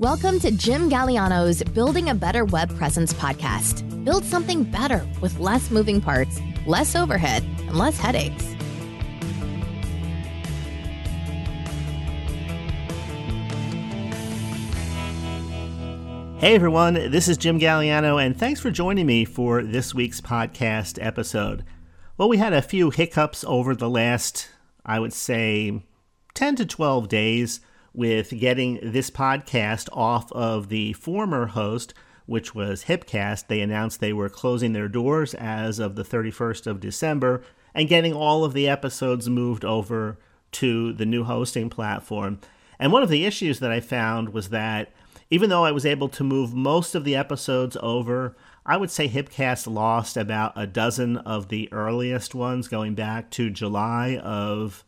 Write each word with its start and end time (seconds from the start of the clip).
Welcome 0.00 0.40
to 0.40 0.50
Jim 0.50 0.88
Galiano's 0.88 1.62
Building 1.62 2.08
a 2.08 2.14
Better 2.14 2.46
Web 2.46 2.74
Presence 2.78 3.12
podcast. 3.12 4.02
Build 4.02 4.24
something 4.24 4.64
better 4.64 5.06
with 5.20 5.38
less 5.38 5.70
moving 5.70 6.00
parts, 6.00 6.40
less 6.64 6.96
overhead, 6.96 7.42
and 7.42 7.76
less 7.76 7.98
headaches. 7.98 8.42
Hey 16.40 16.54
everyone, 16.54 16.94
this 16.94 17.28
is 17.28 17.36
Jim 17.36 17.60
Galiano, 17.60 18.24
and 18.24 18.34
thanks 18.34 18.58
for 18.58 18.70
joining 18.70 19.04
me 19.04 19.26
for 19.26 19.62
this 19.62 19.94
week's 19.94 20.22
podcast 20.22 20.98
episode. 21.04 21.62
Well, 22.16 22.30
we 22.30 22.38
had 22.38 22.54
a 22.54 22.62
few 22.62 22.88
hiccups 22.88 23.44
over 23.46 23.76
the 23.76 23.90
last, 23.90 24.48
I 24.82 24.98
would 24.98 25.12
say, 25.12 25.82
10 26.32 26.56
to 26.56 26.64
12 26.64 27.06
days 27.06 27.60
with 27.92 28.38
getting 28.38 28.78
this 28.82 29.10
podcast 29.10 29.88
off 29.92 30.30
of 30.32 30.68
the 30.68 30.92
former 30.94 31.46
host, 31.46 31.94
which 32.26 32.54
was 32.54 32.84
Hipcast. 32.84 33.48
They 33.48 33.60
announced 33.60 34.00
they 34.00 34.12
were 34.12 34.28
closing 34.28 34.72
their 34.72 34.88
doors 34.88 35.34
as 35.34 35.78
of 35.78 35.96
the 35.96 36.04
31st 36.04 36.66
of 36.66 36.80
December 36.80 37.42
and 37.74 37.88
getting 37.88 38.12
all 38.12 38.44
of 38.44 38.52
the 38.52 38.68
episodes 38.68 39.28
moved 39.28 39.64
over 39.64 40.18
to 40.52 40.92
the 40.92 41.06
new 41.06 41.24
hosting 41.24 41.70
platform. 41.70 42.40
And 42.78 42.92
one 42.92 43.02
of 43.02 43.08
the 43.08 43.24
issues 43.24 43.60
that 43.60 43.70
I 43.70 43.80
found 43.80 44.30
was 44.30 44.48
that 44.48 44.92
even 45.30 45.50
though 45.50 45.64
I 45.64 45.72
was 45.72 45.86
able 45.86 46.08
to 46.10 46.24
move 46.24 46.54
most 46.54 46.94
of 46.94 47.04
the 47.04 47.14
episodes 47.14 47.76
over, 47.80 48.36
I 48.66 48.76
would 48.76 48.90
say 48.90 49.08
Hipcast 49.08 49.72
lost 49.72 50.16
about 50.16 50.52
a 50.56 50.66
dozen 50.66 51.18
of 51.18 51.48
the 51.48 51.72
earliest 51.72 52.34
ones 52.34 52.68
going 52.68 52.94
back 52.94 53.30
to 53.32 53.50
July 53.50 54.16
of 54.22 54.84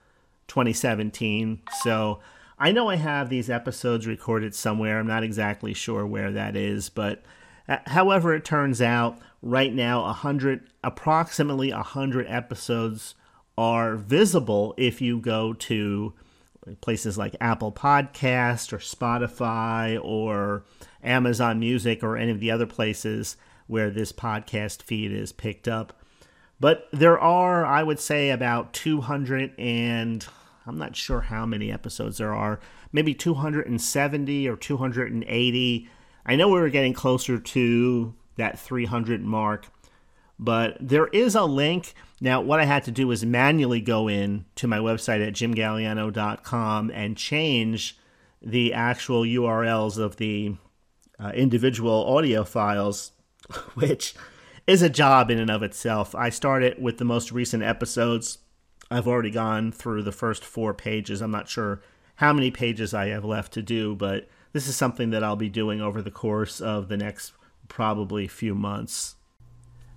2017. 0.48 1.62
So 1.82 2.20
I 2.62 2.70
know 2.70 2.88
I 2.88 2.94
have 2.94 3.28
these 3.28 3.50
episodes 3.50 4.06
recorded 4.06 4.54
somewhere. 4.54 5.00
I'm 5.00 5.06
not 5.08 5.24
exactly 5.24 5.74
sure 5.74 6.06
where 6.06 6.30
that 6.30 6.54
is, 6.54 6.90
but 6.90 7.24
uh, 7.68 7.78
however 7.86 8.36
it 8.36 8.44
turns 8.44 8.80
out, 8.80 9.18
right 9.42 9.74
now, 9.74 10.04
hundred, 10.12 10.68
approximately 10.84 11.72
a 11.72 11.82
hundred 11.82 12.28
episodes 12.28 13.16
are 13.58 13.96
visible 13.96 14.74
if 14.76 15.00
you 15.00 15.18
go 15.18 15.54
to 15.54 16.12
places 16.80 17.18
like 17.18 17.34
Apple 17.40 17.72
Podcast 17.72 18.72
or 18.72 18.78
Spotify 18.78 19.98
or 20.00 20.62
Amazon 21.02 21.58
Music 21.58 22.04
or 22.04 22.16
any 22.16 22.30
of 22.30 22.38
the 22.38 22.52
other 22.52 22.66
places 22.66 23.36
where 23.66 23.90
this 23.90 24.12
podcast 24.12 24.82
feed 24.82 25.10
is 25.10 25.32
picked 25.32 25.66
up. 25.66 26.00
But 26.60 26.86
there 26.92 27.18
are, 27.18 27.66
I 27.66 27.82
would 27.82 27.98
say, 27.98 28.30
about 28.30 28.72
200 28.72 29.52
and 29.58 30.24
I'm 30.66 30.78
not 30.78 30.96
sure 30.96 31.22
how 31.22 31.44
many 31.46 31.72
episodes 31.72 32.18
there 32.18 32.34
are, 32.34 32.60
maybe 32.92 33.14
270 33.14 34.48
or 34.48 34.56
280. 34.56 35.88
I 36.24 36.36
know 36.36 36.48
we 36.48 36.60
were 36.60 36.68
getting 36.68 36.92
closer 36.92 37.38
to 37.38 38.14
that 38.36 38.58
300 38.58 39.22
mark, 39.22 39.66
but 40.38 40.76
there 40.80 41.08
is 41.08 41.34
a 41.34 41.44
link. 41.44 41.94
Now, 42.20 42.40
what 42.40 42.60
I 42.60 42.64
had 42.64 42.84
to 42.84 42.90
do 42.90 43.08
was 43.08 43.24
manually 43.24 43.80
go 43.80 44.08
in 44.08 44.44
to 44.56 44.68
my 44.68 44.78
website 44.78 45.26
at 45.26 45.34
jimgaliano.com 45.34 46.90
and 46.90 47.16
change 47.16 47.98
the 48.40 48.72
actual 48.72 49.22
URLs 49.22 49.98
of 49.98 50.16
the 50.16 50.56
uh, 51.18 51.30
individual 51.34 52.04
audio 52.16 52.44
files, 52.44 53.12
which 53.74 54.14
is 54.66 54.82
a 54.82 54.88
job 54.88 55.30
in 55.30 55.38
and 55.38 55.50
of 55.50 55.62
itself. 55.62 56.14
I 56.14 56.30
started 56.30 56.80
with 56.80 56.98
the 56.98 57.04
most 57.04 57.32
recent 57.32 57.62
episodes 57.62 58.38
I've 58.92 59.08
already 59.08 59.30
gone 59.30 59.72
through 59.72 60.02
the 60.02 60.12
first 60.12 60.44
four 60.44 60.74
pages. 60.74 61.22
I'm 61.22 61.30
not 61.30 61.48
sure 61.48 61.80
how 62.16 62.32
many 62.32 62.50
pages 62.50 62.92
I 62.92 63.06
have 63.08 63.24
left 63.24 63.52
to 63.54 63.62
do, 63.62 63.94
but 63.94 64.28
this 64.52 64.68
is 64.68 64.76
something 64.76 65.10
that 65.10 65.24
I'll 65.24 65.36
be 65.36 65.48
doing 65.48 65.80
over 65.80 66.02
the 66.02 66.10
course 66.10 66.60
of 66.60 66.88
the 66.88 66.96
next 66.96 67.32
probably 67.68 68.28
few 68.28 68.54
months. 68.54 69.16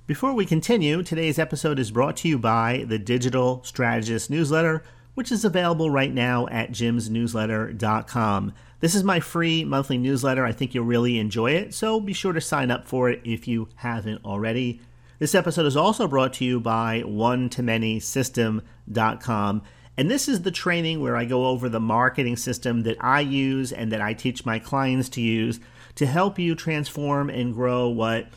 Before 0.07 0.33
we 0.33 0.45
continue, 0.45 1.03
today's 1.03 1.37
episode 1.37 1.77
is 1.77 1.91
brought 1.91 2.15
to 2.17 2.29
you 2.29 2.39
by 2.39 2.85
the 2.87 2.97
Digital 2.99 3.63
Strategist 3.63 4.29
newsletter, 4.29 4.83
which 5.13 5.31
is 5.31 5.43
available 5.43 5.89
right 5.89 6.13
now 6.13 6.47
at 6.47 6.71
jimsnewsletter.com. 6.71 8.53
This 8.79 8.95
is 8.95 9.03
my 9.03 9.19
free 9.19 9.65
monthly 9.65 9.97
newsletter. 9.97 10.45
I 10.45 10.51
think 10.51 10.73
you'll 10.73 10.85
really 10.85 11.19
enjoy 11.19 11.51
it, 11.51 11.73
so 11.73 11.99
be 11.99 12.13
sure 12.13 12.33
to 12.33 12.41
sign 12.41 12.71
up 12.71 12.87
for 12.87 13.09
it 13.09 13.21
if 13.25 13.47
you 13.47 13.67
haven't 13.75 14.23
already. 14.23 14.79
This 15.17 15.33
episode 15.33 15.65
is 15.65 15.77
also 15.77 16.07
brought 16.07 16.33
to 16.33 16.45
you 16.45 16.59
by 16.59 16.99
one 17.01 17.47
to 17.49 17.63
many 17.63 18.01
system.com. 18.01 19.61
And 19.97 20.11
this 20.11 20.27
is 20.27 20.41
the 20.41 20.51
training 20.51 21.01
where 21.01 21.15
I 21.15 21.23
go 21.23 21.47
over 21.47 21.69
the 21.69 21.79
marketing 21.79 22.35
system 22.35 22.83
that 22.83 22.97
I 22.99 23.21
use 23.21 23.71
and 23.71 23.93
that 23.93 24.01
I 24.01 24.13
teach 24.13 24.45
my 24.45 24.59
clients 24.59 25.07
to 25.09 25.21
use 25.21 25.61
to 25.95 26.05
help 26.05 26.37
you 26.37 26.53
transform 26.53 27.29
and 27.29 27.53
grow 27.53 27.87
what 27.87 28.27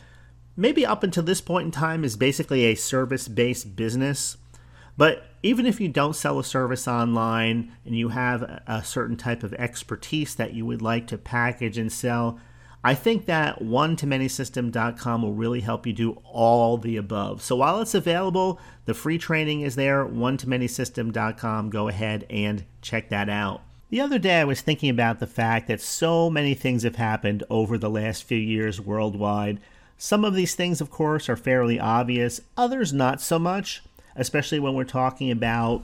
maybe 0.55 0.85
up 0.85 1.03
until 1.03 1.23
this 1.23 1.41
point 1.41 1.65
in 1.65 1.71
time 1.71 2.05
is 2.05 2.15
basically 2.15 2.63
a 2.65 2.75
service 2.75 3.27
based 3.27 3.75
business. 3.75 4.37
But 4.95 5.25
even 5.43 5.65
if 5.65 5.81
you 5.81 5.89
don't 5.89 6.15
sell 6.15 6.39
a 6.39 6.45
service 6.45 6.87
online 6.87 7.73
and 7.85 7.97
you 7.97 8.09
have 8.09 8.43
a 8.67 8.83
certain 8.85 9.17
type 9.17 9.43
of 9.43 9.53
expertise 9.55 10.35
that 10.35 10.53
you 10.53 10.65
would 10.65 10.81
like 10.81 11.07
to 11.07 11.17
package 11.17 11.77
and 11.77 11.91
sell, 11.91 12.39
I 12.83 12.95
think 12.95 13.25
that 13.25 13.61
one 13.61 13.97
to 13.97 14.07
many 14.07 14.29
system.com 14.29 15.21
will 15.21 15.33
really 15.33 15.59
help 15.59 15.85
you 15.85 15.91
do 15.91 16.21
all 16.23 16.77
the 16.77 16.95
above. 16.95 17.41
So 17.41 17.57
while 17.57 17.81
it's 17.81 17.93
available, 17.93 18.59
the 18.85 18.93
free 18.93 19.17
training 19.17 19.61
is 19.61 19.75
there, 19.75 20.05
one 20.05 20.37
to 20.37 20.47
many 20.47 20.67
system.com. 20.67 21.69
Go 21.71 21.89
ahead 21.89 22.25
and 22.29 22.63
check 22.81 23.09
that 23.09 23.27
out. 23.27 23.61
The 23.89 24.01
other 24.01 24.19
day, 24.19 24.39
I 24.39 24.45
was 24.45 24.61
thinking 24.61 24.89
about 24.89 25.19
the 25.19 25.27
fact 25.27 25.67
that 25.67 25.81
so 25.81 26.29
many 26.29 26.53
things 26.53 26.83
have 26.83 26.95
happened 26.95 27.43
over 27.49 27.77
the 27.77 27.89
last 27.89 28.23
few 28.23 28.37
years 28.37 28.79
worldwide. 28.79 29.59
Some 29.97 30.23
of 30.23 30.35
these 30.35 30.55
things, 30.55 30.79
of 30.79 30.89
course, 30.89 31.27
are 31.27 31.35
fairly 31.35 31.79
obvious, 31.79 32.39
others 32.55 32.93
not 32.93 33.19
so 33.19 33.39
much, 33.39 33.81
especially 34.15 34.59
when 34.59 34.75
we're 34.75 34.83
talking 34.85 35.31
about 35.31 35.83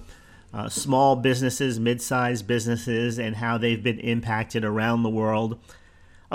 uh, 0.53 0.69
small 0.69 1.17
businesses, 1.17 1.79
mid 1.79 2.01
sized 2.01 2.47
businesses, 2.47 3.19
and 3.19 3.35
how 3.37 3.57
they've 3.57 3.83
been 3.83 3.99
impacted 3.99 4.63
around 4.63 5.03
the 5.03 5.09
world. 5.09 5.59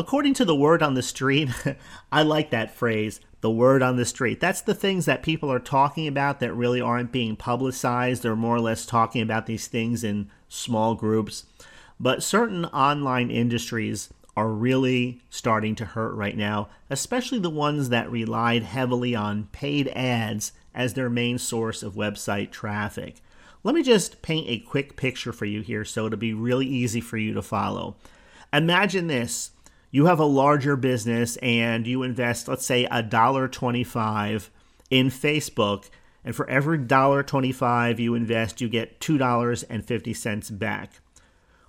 According 0.01 0.33
to 0.35 0.47
the 0.47 0.57
word 0.57 0.83
on 0.83 0.95
the 0.95 1.03
street, 1.03 1.51
I 2.11 2.23
like 2.23 2.49
that 2.49 2.75
phrase, 2.75 3.21
the 3.43 3.51
word 3.51 3.83
on 3.83 3.99
the 3.99 4.07
street. 4.07 4.41
That's 4.41 4.63
the 4.63 4.73
things 4.73 5.05
that 5.05 5.23
people 5.23 5.53
are 5.53 5.59
talking 5.59 6.09
about 6.09 6.41
that 6.41 6.55
really 6.55 6.81
aren't 6.81 7.13
being 7.13 7.37
publicized. 7.37 8.23
They're 8.23 8.35
more 8.35 8.57
or 8.57 8.61
less 8.61 8.87
talking 8.87 9.21
about 9.21 9.45
these 9.45 9.67
things 9.67 10.03
in 10.03 10.31
small 10.49 10.95
groups. 10.95 11.45
But 12.01 12.23
certain 12.23 12.65
online 12.65 13.31
industries 13.31 14.09
are 14.39 14.49
really 14.49 15.21
starting 15.29 15.75
to 15.75 15.85
hurt 15.85 16.15
right 16.15 16.35
now, 16.35 16.71
especially 16.89 17.39
the 17.39 17.51
ones 17.51 17.91
that 17.91 18.11
relied 18.11 18.63
heavily 18.63 19.15
on 19.15 19.49
paid 19.53 19.89
ads 19.89 20.53
as 20.75 20.95
their 20.95 21.11
main 21.11 21.37
source 21.37 21.83
of 21.83 21.93
website 21.93 22.51
traffic. 22.51 23.17
Let 23.63 23.75
me 23.75 23.83
just 23.83 24.23
paint 24.23 24.49
a 24.49 24.61
quick 24.61 24.97
picture 24.97 25.35
for 25.35 25.45
you 25.45 25.61
here 25.61 25.85
so 25.85 26.07
it'll 26.07 26.19
be 26.19 26.33
really 26.33 26.67
easy 26.67 27.03
for 27.03 27.19
you 27.19 27.35
to 27.35 27.43
follow. 27.43 27.97
Imagine 28.51 29.07
this 29.07 29.51
you 29.91 30.07
have 30.07 30.21
a 30.21 30.25
larger 30.25 30.77
business 30.77 31.37
and 31.39 31.87
you 31.87 32.03
invest, 32.03 32.49
let's 32.49 32.67
say, 32.67 32.87
a 32.91 33.03
dollar 33.03 33.49
twenty-five 33.49 34.51
in 34.91 35.09
Facebook, 35.09 35.91
and 36.25 36.35
for 36.35 36.49
every 36.49 36.79
dollar 36.79 37.23
twenty-five 37.23 37.99
you 37.99 38.15
invest, 38.15 38.61
you 38.61 38.69
get 38.69 39.01
two 39.01 39.19
dollars 39.19 39.63
and 39.65 39.85
fifty 39.85 40.15
cents 40.15 40.51
back. 40.51 41.01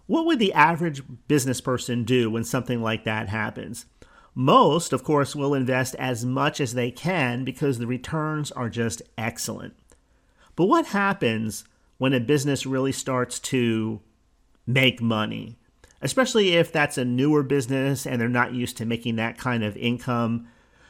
What 0.08 0.26
would 0.26 0.40
the 0.40 0.54
average 0.54 1.02
business 1.28 1.62
person 1.62 2.04
do 2.04 2.30
when 2.30 2.44
something 2.44 2.82
like 2.82 3.06
that 3.06 3.30
happens? 3.30 3.86
Most, 4.36 4.94
of 4.94 5.04
course, 5.04 5.36
will 5.36 5.54
invest 5.54 5.96
as 5.96 6.26
much 6.26 6.60
as 6.60 6.74
they 6.74 6.92
can 6.92 7.44
because 7.44 7.80
the 7.80 7.88
returns 7.88 8.52
are 8.52 8.70
just 8.70 9.02
excellent. 9.18 9.74
But 10.56 10.66
what 10.66 10.88
happens 10.88 11.64
when 11.98 12.14
a 12.14 12.20
business 12.20 12.66
really 12.66 12.92
starts 12.92 13.40
to 13.40 14.02
make 14.68 15.02
money? 15.02 15.58
Especially 16.02 16.54
if 16.54 16.72
that's 16.72 16.98
a 16.98 17.06
newer 17.06 17.44
business 17.44 18.06
and 18.06 18.20
they're 18.20 18.30
not 18.30 18.54
used 18.54 18.78
to 18.78 18.86
making 18.86 19.16
that 19.18 19.38
kind 19.38 19.64
of 19.64 19.78
income. 19.78 20.48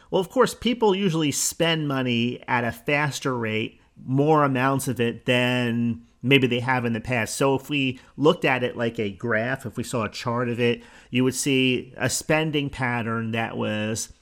Well, 0.09 0.21
of 0.21 0.29
course, 0.29 0.53
people 0.53 0.95
usually 0.95 1.31
spend 1.31 1.87
money 1.87 2.43
at 2.47 2.63
a 2.63 2.71
faster 2.71 3.37
rate, 3.37 3.79
more 4.03 4.43
amounts 4.43 4.87
of 4.87 4.99
it 4.99 5.25
than 5.25 6.03
maybe 6.21 6.47
they 6.47 6.59
have 6.59 6.85
in 6.85 6.93
the 6.93 6.99
past. 6.99 7.35
So 7.35 7.55
if 7.55 7.69
we 7.69 7.99
looked 8.17 8.45
at 8.45 8.63
it 8.63 8.77
like 8.77 8.99
a 8.99 9.09
graph, 9.09 9.65
if 9.65 9.77
we 9.77 9.83
saw 9.83 10.03
a 10.03 10.09
chart 10.09 10.49
of 10.49 10.59
it, 10.59 10.83
you 11.09 11.23
would 11.23 11.35
see 11.35 11.93
a 11.97 12.09
spending 12.09 12.69
pattern 12.69 13.31
that 13.31 13.57
was 13.57 14.13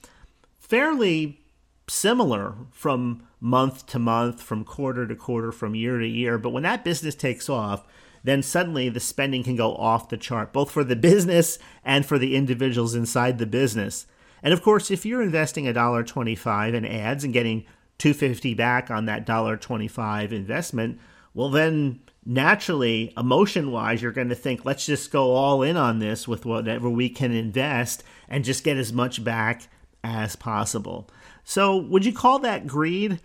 fairly 0.59 1.41
similar 1.87 2.55
from 2.71 3.23
month 3.39 3.85
to 3.87 3.99
month, 3.99 4.41
from 4.41 4.63
quarter 4.63 5.07
to 5.07 5.15
quarter, 5.15 5.51
from 5.51 5.75
year 5.75 5.99
to 5.99 6.07
year. 6.07 6.37
But 6.37 6.51
when 6.51 6.63
that 6.63 6.83
business 6.83 7.15
takes 7.15 7.49
off, 7.49 7.85
then 8.23 8.43
suddenly 8.43 8.89
the 8.89 8.99
spending 8.99 9.43
can 9.43 9.55
go 9.55 9.75
off 9.75 10.09
the 10.09 10.17
chart, 10.17 10.53
both 10.53 10.71
for 10.71 10.83
the 10.83 10.95
business 10.95 11.59
and 11.83 12.05
for 12.05 12.17
the 12.17 12.35
individuals 12.35 12.95
inside 12.95 13.37
the 13.37 13.45
business. 13.45 14.05
And 14.41 14.53
of 14.53 14.61
course, 14.61 14.91
if 14.91 15.05
you're 15.05 15.21
investing 15.21 15.65
$1.25 15.65 16.73
in 16.73 16.85
ads 16.85 17.23
and 17.23 17.33
getting 17.33 17.65
250 17.97 18.53
back 18.53 18.89
on 18.89 19.05
that 19.05 19.25
$1.25 19.25 20.31
investment, 20.31 20.99
well, 21.33 21.49
then 21.49 21.99
naturally, 22.25 23.13
emotion 23.17 23.71
wise, 23.71 24.01
you're 24.01 24.11
going 24.11 24.29
to 24.29 24.35
think, 24.35 24.65
let's 24.65 24.85
just 24.85 25.11
go 25.11 25.31
all 25.31 25.61
in 25.61 25.77
on 25.77 25.99
this 25.99 26.27
with 26.27 26.45
whatever 26.45 26.89
we 26.89 27.09
can 27.09 27.31
invest 27.31 28.03
and 28.27 28.45
just 28.45 28.63
get 28.63 28.77
as 28.77 28.93
much 28.93 29.23
back 29.23 29.67
as 30.03 30.35
possible. 30.35 31.09
So, 31.43 31.77
would 31.77 32.05
you 32.05 32.13
call 32.13 32.39
that 32.39 32.67
greed? 32.67 33.19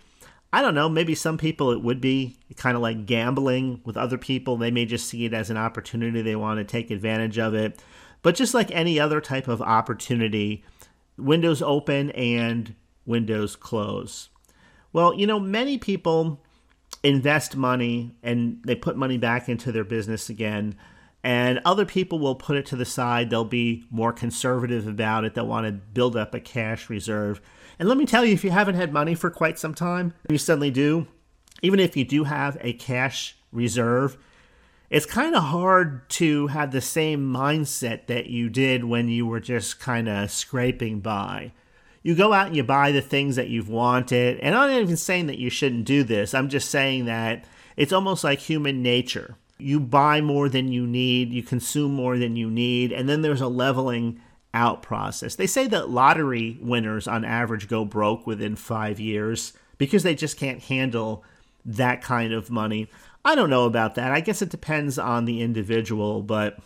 I 0.55 0.61
don't 0.61 0.73
know. 0.73 0.87
Maybe 0.87 1.15
some 1.15 1.37
people 1.37 1.71
it 1.71 1.81
would 1.81 1.99
be 1.99 2.37
kind 2.55 2.77
of 2.77 2.81
like 2.81 3.05
gambling 3.05 3.81
with 3.83 3.97
other 3.97 4.17
people. 4.17 4.55
They 4.55 4.71
may 4.71 4.85
just 4.85 5.09
see 5.09 5.25
it 5.25 5.33
as 5.33 5.49
an 5.49 5.57
opportunity. 5.57 6.21
They 6.21 6.37
want 6.37 6.59
to 6.59 6.63
take 6.63 6.89
advantage 6.91 7.37
of 7.37 7.53
it. 7.53 7.77
But 8.21 8.35
just 8.35 8.53
like 8.53 8.71
any 8.71 8.97
other 8.97 9.19
type 9.19 9.49
of 9.49 9.61
opportunity, 9.61 10.63
windows 11.17 11.61
open 11.61 12.09
and 12.11 12.73
windows 13.05 13.57
close. 13.57 14.29
Well, 14.93 15.13
you 15.13 15.27
know, 15.27 15.41
many 15.41 15.77
people 15.77 16.41
invest 17.03 17.57
money 17.57 18.15
and 18.23 18.61
they 18.63 18.75
put 18.75 18.95
money 18.95 19.17
back 19.17 19.49
into 19.49 19.73
their 19.73 19.83
business 19.83 20.29
again. 20.29 20.77
And 21.21 21.59
other 21.65 21.85
people 21.85 22.17
will 22.17 22.35
put 22.35 22.55
it 22.55 22.65
to 22.67 22.77
the 22.77 22.85
side. 22.85 23.29
They'll 23.29 23.43
be 23.43 23.83
more 23.91 24.13
conservative 24.13 24.87
about 24.87 25.25
it. 25.25 25.33
They'll 25.33 25.47
want 25.47 25.65
to 25.65 25.73
build 25.73 26.15
up 26.15 26.33
a 26.33 26.39
cash 26.39 26.89
reserve. 26.89 27.41
And 27.79 27.89
let 27.89 27.97
me 27.97 28.05
tell 28.05 28.25
you, 28.25 28.33
if 28.33 28.43
you 28.43 28.51
haven't 28.51 28.75
had 28.75 28.93
money 28.93 29.15
for 29.15 29.29
quite 29.29 29.59
some 29.59 29.73
time, 29.73 30.13
you 30.29 30.37
suddenly 30.37 30.71
do, 30.71 31.07
even 31.61 31.79
if 31.79 31.97
you 31.97 32.05
do 32.05 32.23
have 32.23 32.57
a 32.61 32.73
cash 32.73 33.35
reserve, 33.51 34.17
it's 34.89 35.05
kind 35.05 35.35
of 35.35 35.43
hard 35.43 36.09
to 36.11 36.47
have 36.47 36.71
the 36.71 36.81
same 36.81 37.33
mindset 37.33 38.07
that 38.07 38.27
you 38.27 38.49
did 38.49 38.83
when 38.85 39.09
you 39.09 39.25
were 39.25 39.39
just 39.39 39.79
kind 39.79 40.07
of 40.07 40.31
scraping 40.31 40.99
by 40.99 41.51
you 42.05 42.13
go 42.13 42.33
out 42.33 42.45
and 42.45 42.55
you 42.55 42.63
buy 42.63 42.91
the 42.91 43.01
things 43.01 43.35
that 43.35 43.47
you've 43.47 43.67
wanted. 43.67 44.39
And 44.41 44.53
I'm 44.53 44.69
not 44.69 44.79
even 44.79 44.95
saying 44.95 45.25
that 45.25 45.39
you 45.39 45.49
shouldn't 45.49 45.85
do 45.85 46.03
this. 46.03 46.35
I'm 46.35 46.49
just 46.49 46.69
saying 46.69 47.05
that 47.05 47.45
it's 47.75 47.91
almost 47.91 48.23
like 48.23 48.37
human 48.37 48.83
nature. 48.83 49.37
You 49.57 49.79
buy 49.79 50.21
more 50.21 50.47
than 50.47 50.71
you 50.71 50.85
need, 50.85 51.33
you 51.33 51.41
consume 51.41 51.95
more 51.95 52.19
than 52.19 52.35
you 52.35 52.51
need, 52.51 52.91
and 52.91 53.09
then 53.09 53.23
there's 53.23 53.41
a 53.41 53.47
leveling 53.47 54.21
out 54.55 54.81
process. 54.81 55.35
They 55.35 55.45
say 55.45 55.67
that 55.67 55.89
lottery 55.89 56.57
winners 56.61 57.07
on 57.07 57.23
average 57.23 57.67
go 57.67 57.85
broke 57.85 58.25
within 58.25 58.55
five 58.55 58.99
years 58.99 59.53
because 59.77 60.01
they 60.01 60.15
just 60.15 60.37
can't 60.37 60.63
handle 60.63 61.23
that 61.65 62.01
kind 62.01 62.33
of 62.33 62.49
money. 62.49 62.89
I 63.23 63.35
don't 63.35 63.49
know 63.49 63.65
about 63.65 63.95
that. 63.95 64.11
I 64.11 64.21
guess 64.21 64.41
it 64.41 64.49
depends 64.49 64.97
on 64.97 65.25
the 65.25 65.41
individual, 65.41 66.21
but 66.23 66.57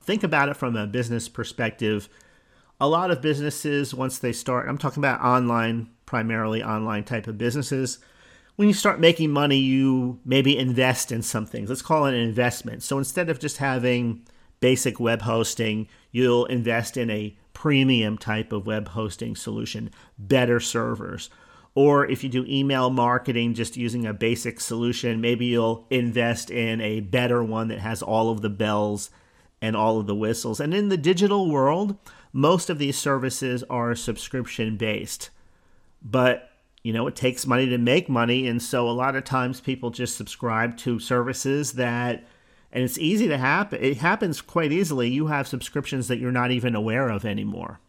think 0.00 0.22
about 0.22 0.48
it 0.48 0.56
from 0.56 0.76
a 0.76 0.86
business 0.86 1.28
perspective 1.28 2.08
a 2.80 2.88
lot 2.88 3.10
of 3.10 3.20
businesses, 3.20 3.94
once 3.94 4.18
they 4.18 4.32
start, 4.32 4.68
I'm 4.68 4.78
talking 4.78 5.02
about 5.02 5.20
online, 5.20 5.90
primarily 6.06 6.62
online 6.62 7.04
type 7.04 7.26
of 7.26 7.36
businesses. 7.36 7.98
When 8.56 8.68
you 8.68 8.74
start 8.74 8.98
making 8.98 9.30
money, 9.30 9.58
you 9.58 10.18
maybe 10.24 10.56
invest 10.56 11.12
in 11.12 11.22
some 11.22 11.44
things. 11.44 11.68
Let's 11.68 11.82
call 11.82 12.06
it 12.06 12.14
an 12.14 12.20
investment. 12.20 12.82
So 12.82 12.96
instead 12.96 13.28
of 13.28 13.38
just 13.38 13.58
having 13.58 14.24
basic 14.60 15.00
web 15.00 15.22
hosting, 15.22 15.88
you'll 16.12 16.44
invest 16.46 16.96
in 16.96 17.10
a 17.10 17.36
premium 17.52 18.16
type 18.16 18.52
of 18.52 18.66
web 18.66 18.88
hosting 18.88 19.36
solution, 19.36 19.90
better 20.18 20.60
servers. 20.60 21.28
Or 21.74 22.06
if 22.06 22.24
you 22.24 22.30
do 22.30 22.44
email 22.48 22.90
marketing 22.90 23.54
just 23.54 23.76
using 23.76 24.06
a 24.06 24.12
basic 24.12 24.60
solution, 24.60 25.20
maybe 25.20 25.46
you'll 25.46 25.86
invest 25.90 26.50
in 26.50 26.80
a 26.80 27.00
better 27.00 27.44
one 27.44 27.68
that 27.68 27.78
has 27.78 28.02
all 28.02 28.30
of 28.30 28.40
the 28.40 28.50
bells 28.50 29.10
and 29.62 29.76
all 29.76 30.00
of 30.00 30.06
the 30.06 30.14
whistles. 30.14 30.58
And 30.58 30.74
in 30.74 30.88
the 30.88 30.96
digital 30.96 31.50
world, 31.50 31.96
most 32.32 32.70
of 32.70 32.78
these 32.78 32.98
services 32.98 33.62
are 33.70 33.94
subscription 33.94 34.76
based. 34.76 35.30
But, 36.02 36.50
you 36.82 36.92
know, 36.92 37.06
it 37.06 37.14
takes 37.14 37.46
money 37.46 37.68
to 37.68 37.78
make 37.78 38.08
money. 38.08 38.48
And 38.48 38.62
so 38.62 38.88
a 38.88 38.90
lot 38.90 39.16
of 39.16 39.24
times 39.24 39.60
people 39.60 39.90
just 39.90 40.16
subscribe 40.16 40.76
to 40.78 40.98
services 40.98 41.72
that, 41.72 42.26
and 42.72 42.84
it's 42.84 42.98
easy 42.98 43.28
to 43.28 43.38
happen. 43.38 43.82
It 43.82 43.98
happens 43.98 44.40
quite 44.40 44.72
easily. 44.72 45.08
You 45.08 45.26
have 45.26 45.48
subscriptions 45.48 46.08
that 46.08 46.18
you're 46.18 46.30
not 46.30 46.50
even 46.50 46.74
aware 46.74 47.08
of 47.08 47.24
anymore. 47.24 47.80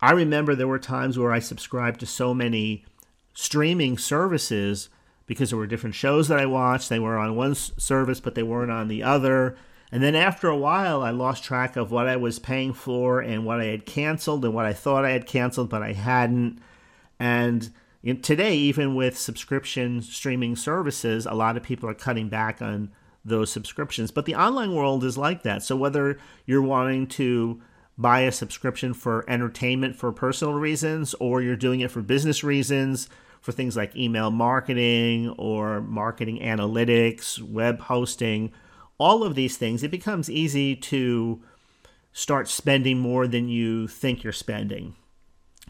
I 0.00 0.12
remember 0.12 0.54
there 0.54 0.68
were 0.68 0.78
times 0.78 1.18
where 1.18 1.32
I 1.32 1.38
subscribed 1.38 2.00
to 2.00 2.06
so 2.06 2.34
many 2.34 2.84
streaming 3.32 3.96
services 3.96 4.88
because 5.26 5.50
there 5.50 5.58
were 5.58 5.66
different 5.66 5.94
shows 5.94 6.28
that 6.28 6.40
I 6.40 6.46
watched. 6.46 6.88
They 6.88 6.98
were 6.98 7.16
on 7.16 7.36
one 7.36 7.54
service, 7.54 8.20
but 8.20 8.34
they 8.34 8.42
weren't 8.42 8.70
on 8.72 8.88
the 8.88 9.02
other. 9.02 9.56
And 9.90 10.02
then 10.02 10.14
after 10.16 10.48
a 10.48 10.56
while, 10.56 11.02
I 11.02 11.10
lost 11.10 11.44
track 11.44 11.76
of 11.76 11.92
what 11.92 12.08
I 12.08 12.16
was 12.16 12.38
paying 12.38 12.72
for 12.72 13.20
and 13.20 13.46
what 13.46 13.60
I 13.60 13.66
had 13.66 13.86
canceled 13.86 14.44
and 14.44 14.52
what 14.52 14.66
I 14.66 14.72
thought 14.72 15.04
I 15.04 15.10
had 15.10 15.26
canceled, 15.26 15.70
but 15.70 15.82
I 15.82 15.92
hadn't. 15.92 16.58
And 17.20 17.70
today, 18.22 18.56
even 18.56 18.96
with 18.96 19.16
subscription 19.16 20.02
streaming 20.02 20.56
services, 20.56 21.24
a 21.26 21.34
lot 21.34 21.56
of 21.56 21.62
people 21.62 21.88
are 21.88 21.94
cutting 21.94 22.28
back 22.28 22.60
on 22.60 22.90
those 23.24 23.50
subscriptions. 23.50 24.10
But 24.10 24.26
the 24.26 24.34
online 24.34 24.74
world 24.74 25.04
is 25.04 25.16
like 25.16 25.42
that. 25.42 25.62
So 25.62 25.76
whether 25.76 26.18
you're 26.46 26.62
wanting 26.62 27.06
to 27.08 27.60
buy 27.96 28.20
a 28.20 28.32
subscription 28.32 28.92
for 28.92 29.24
entertainment 29.28 29.96
for 29.96 30.12
personal 30.12 30.54
reasons 30.54 31.14
or 31.14 31.40
you're 31.40 31.56
doing 31.56 31.80
it 31.80 31.90
for 31.90 32.02
business 32.02 32.42
reasons, 32.42 33.08
for 33.40 33.52
things 33.52 33.76
like 33.76 33.94
email 33.94 34.30
marketing 34.30 35.28
or 35.38 35.80
marketing 35.80 36.40
analytics, 36.40 37.40
web 37.40 37.80
hosting, 37.80 38.52
all 38.98 39.22
of 39.22 39.34
these 39.34 39.56
things, 39.56 39.82
it 39.82 39.90
becomes 39.90 40.30
easy 40.30 40.74
to 40.74 41.42
start 42.12 42.48
spending 42.48 42.98
more 42.98 43.26
than 43.26 43.48
you 43.48 43.86
think 43.86 44.22
you're 44.22 44.32
spending. 44.32 44.94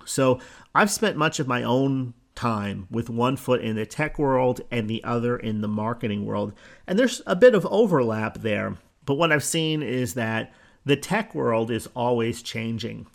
So 0.05 0.41
I've 0.75 0.91
spent 0.91 1.17
much 1.17 1.41
of 1.41 1.49
my 1.49 1.63
own 1.63 2.15
time 2.35 2.87
with 2.91 3.09
one 3.09 3.37
foot 3.37 3.61
in 3.61 3.77
the 3.77 3.87
tech 3.87 4.19
world 4.19 4.61
and 4.71 4.89
the 4.89 5.03
other 5.05 5.37
in 5.37 5.61
the 5.61 5.69
marketing 5.69 6.27
world. 6.27 6.53
And 6.87 6.99
there's 6.99 7.23
a 7.27 7.37
bit 7.37 7.55
of 7.55 7.67
overlap 7.67 8.39
there. 8.39 8.77
But 9.05 9.15
what 9.15 9.33
I've 9.33 9.45
seen 9.45 9.83
is 9.83 10.15
that 10.15 10.53
the 10.85 10.97
tech 10.97 11.35
world 11.35 11.71
is 11.71 11.89
always 11.95 12.43
changing. 12.43 13.07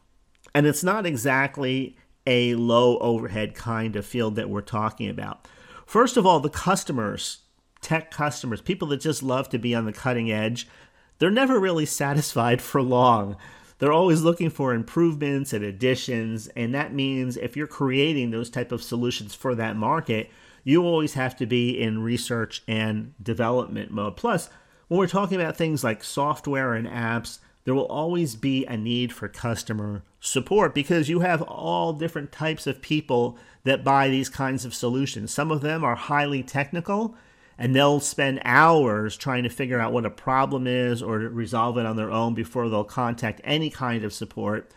And 0.55 0.65
it's 0.65 0.83
not 0.83 1.05
exactly 1.05 1.97
a 2.25 2.55
low 2.55 2.97
overhead 2.99 3.55
kind 3.55 3.95
of 3.95 4.05
field 4.05 4.35
that 4.35 4.49
we're 4.49 4.61
talking 4.61 5.09
about. 5.09 5.47
First 5.85 6.17
of 6.17 6.25
all, 6.25 6.39
the 6.39 6.49
customers 6.49 7.39
tech 7.81 8.11
customers, 8.11 8.61
people 8.61 8.87
that 8.89 8.99
just 8.99 9.23
love 9.23 9.49
to 9.49 9.57
be 9.57 9.73
on 9.73 9.85
the 9.85 9.93
cutting 9.93 10.31
edge, 10.31 10.67
they're 11.17 11.29
never 11.29 11.59
really 11.59 11.85
satisfied 11.85 12.61
for 12.69 12.81
long. 12.81 13.35
They're 13.79 13.93
always 13.93 14.21
looking 14.21 14.49
for 14.49 14.73
improvements 14.73 15.53
and 15.53 15.63
additions, 15.63 16.47
and 16.49 16.75
that 16.75 16.93
means 16.93 17.37
if 17.37 17.55
you're 17.55 17.65
creating 17.65 18.31
those 18.31 18.49
type 18.49 18.71
of 18.71 18.83
solutions 18.83 19.33
for 19.33 19.55
that 19.55 19.77
market, 19.77 20.29
you 20.63 20.83
always 20.83 21.13
have 21.13 21.35
to 21.37 21.45
be 21.45 21.79
in 21.79 22.03
research 22.03 22.61
and 22.67 23.13
development 23.23 23.91
mode. 23.91 24.17
Plus, 24.17 24.49
when 24.89 24.97
we're 24.97 25.07
talking 25.07 25.39
about 25.39 25.55
things 25.55 25.83
like 25.83 26.03
software 26.03 26.73
and 26.73 26.87
apps, 26.87 27.39
there 27.63 27.73
will 27.73 27.85
always 27.85 28.35
be 28.35 28.65
a 28.65 28.75
need 28.75 29.13
for 29.13 29.27
customer 29.27 30.03
support 30.19 30.75
because 30.75 31.07
you 31.07 31.21
have 31.21 31.41
all 31.43 31.93
different 31.93 32.31
types 32.31 32.67
of 32.67 32.81
people 32.81 33.37
that 33.63 33.83
buy 33.83 34.09
these 34.09 34.27
kinds 34.27 34.65
of 34.65 34.73
solutions. 34.73 35.33
Some 35.33 35.51
of 35.51 35.61
them 35.61 35.83
are 35.83 35.95
highly 35.95 36.43
technical 36.43 37.15
and 37.59 37.75
they'll 37.75 37.99
spend 37.99 38.41
hours 38.45 39.17
trying 39.17 39.43
to 39.43 39.49
figure 39.49 39.81
out 39.81 39.91
what 39.91 40.05
a 40.05 40.09
problem 40.09 40.65
is 40.65 41.03
or 41.03 41.17
resolve 41.17 41.77
it 41.77 41.85
on 41.85 41.97
their 41.97 42.09
own 42.09 42.33
before 42.33 42.69
they'll 42.69 42.85
contact 42.85 43.41
any 43.43 43.69
kind 43.69 44.05
of 44.05 44.13
support. 44.13 44.71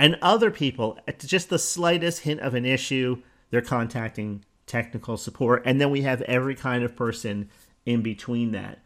And 0.00 0.18
other 0.20 0.50
people, 0.50 0.98
at 1.06 1.20
just 1.20 1.48
the 1.48 1.60
slightest 1.60 2.22
hint 2.22 2.40
of 2.40 2.54
an 2.54 2.64
issue, 2.64 3.22
they're 3.50 3.62
contacting 3.62 4.44
technical 4.66 5.16
support. 5.16 5.62
And 5.64 5.80
then 5.80 5.90
we 5.90 6.02
have 6.02 6.22
every 6.22 6.56
kind 6.56 6.82
of 6.82 6.96
person 6.96 7.50
in 7.86 8.02
between 8.02 8.50
that. 8.50 8.80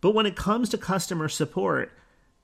But 0.00 0.12
when 0.12 0.26
it 0.26 0.34
comes 0.34 0.68
to 0.70 0.78
customer 0.78 1.28
support, 1.28 1.92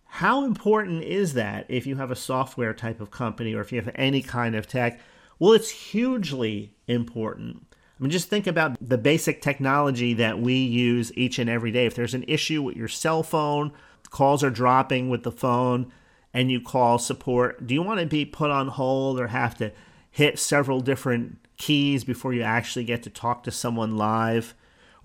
how 0.04 0.44
important 0.44 1.02
is 1.02 1.34
that 1.34 1.66
if 1.68 1.84
you 1.84 1.96
have 1.96 2.12
a 2.12 2.16
software 2.16 2.73
type 2.73 3.00
of 3.00 3.11
company 3.11 3.54
or 3.54 3.61
if 3.61 3.73
you 3.73 3.80
have 3.80 3.92
any 3.96 4.23
kind 4.23 4.54
of 4.54 4.68
tech? 4.68 5.00
Well, 5.40 5.52
it's 5.52 5.70
hugely 5.70 6.76
important. 6.87 7.74
I 7.98 8.02
mean, 8.02 8.10
just 8.10 8.28
think 8.28 8.46
about 8.46 8.76
the 8.80 8.98
basic 8.98 9.40
technology 9.40 10.14
that 10.14 10.40
we 10.40 10.54
use 10.54 11.12
each 11.16 11.38
and 11.38 11.48
every 11.48 11.70
day. 11.70 11.86
If 11.86 11.94
there's 11.94 12.14
an 12.14 12.24
issue 12.26 12.62
with 12.62 12.76
your 12.76 12.88
cell 12.88 13.22
phone, 13.22 13.72
calls 14.10 14.42
are 14.42 14.50
dropping 14.50 15.08
with 15.08 15.22
the 15.22 15.32
phone, 15.32 15.92
and 16.32 16.50
you 16.50 16.60
call 16.60 16.98
support, 16.98 17.64
do 17.66 17.74
you 17.74 17.82
want 17.82 18.00
to 18.00 18.06
be 18.06 18.24
put 18.24 18.50
on 18.50 18.68
hold 18.68 19.20
or 19.20 19.28
have 19.28 19.56
to 19.58 19.70
hit 20.10 20.38
several 20.38 20.80
different 20.80 21.38
keys 21.56 22.02
before 22.02 22.34
you 22.34 22.42
actually 22.42 22.84
get 22.84 23.04
to 23.04 23.10
talk 23.10 23.44
to 23.44 23.52
someone 23.52 23.96
live? 23.96 24.54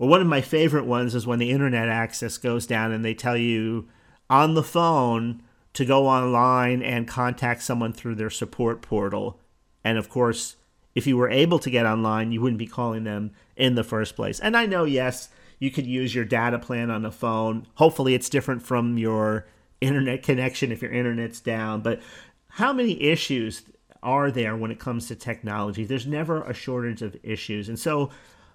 Or 0.00 0.08
one 0.08 0.20
of 0.20 0.26
my 0.26 0.40
favorite 0.40 0.86
ones 0.86 1.14
is 1.14 1.26
when 1.26 1.38
the 1.38 1.50
internet 1.50 1.88
access 1.88 2.38
goes 2.38 2.66
down 2.66 2.90
and 2.90 3.04
they 3.04 3.14
tell 3.14 3.36
you 3.36 3.88
on 4.28 4.54
the 4.54 4.62
phone 4.64 5.42
to 5.74 5.84
go 5.84 6.08
online 6.08 6.82
and 6.82 7.06
contact 7.06 7.62
someone 7.62 7.92
through 7.92 8.16
their 8.16 8.30
support 8.30 8.82
portal. 8.82 9.38
And 9.84 9.98
of 9.98 10.08
course, 10.08 10.56
if 10.94 11.06
you 11.06 11.16
were 11.16 11.30
able 11.30 11.58
to 11.60 11.70
get 11.70 11.86
online, 11.86 12.32
you 12.32 12.40
wouldn't 12.40 12.58
be 12.58 12.66
calling 12.66 13.04
them 13.04 13.32
in 13.56 13.74
the 13.74 13.84
first 13.84 14.16
place. 14.16 14.40
And 14.40 14.56
I 14.56 14.66
know, 14.66 14.84
yes, 14.84 15.28
you 15.58 15.70
could 15.70 15.86
use 15.86 16.14
your 16.14 16.24
data 16.24 16.58
plan 16.58 16.90
on 16.90 17.02
the 17.02 17.12
phone. 17.12 17.66
Hopefully, 17.74 18.14
it's 18.14 18.28
different 18.28 18.62
from 18.62 18.98
your 18.98 19.46
internet 19.80 20.22
connection 20.22 20.72
if 20.72 20.82
your 20.82 20.92
internet's 20.92 21.40
down. 21.40 21.82
But 21.82 22.00
how 22.48 22.72
many 22.72 23.00
issues 23.02 23.62
are 24.02 24.30
there 24.30 24.56
when 24.56 24.70
it 24.70 24.80
comes 24.80 25.06
to 25.08 25.14
technology? 25.14 25.84
There's 25.84 26.06
never 26.06 26.42
a 26.42 26.54
shortage 26.54 27.02
of 27.02 27.16
issues. 27.22 27.68
And 27.68 27.78
so, 27.78 28.10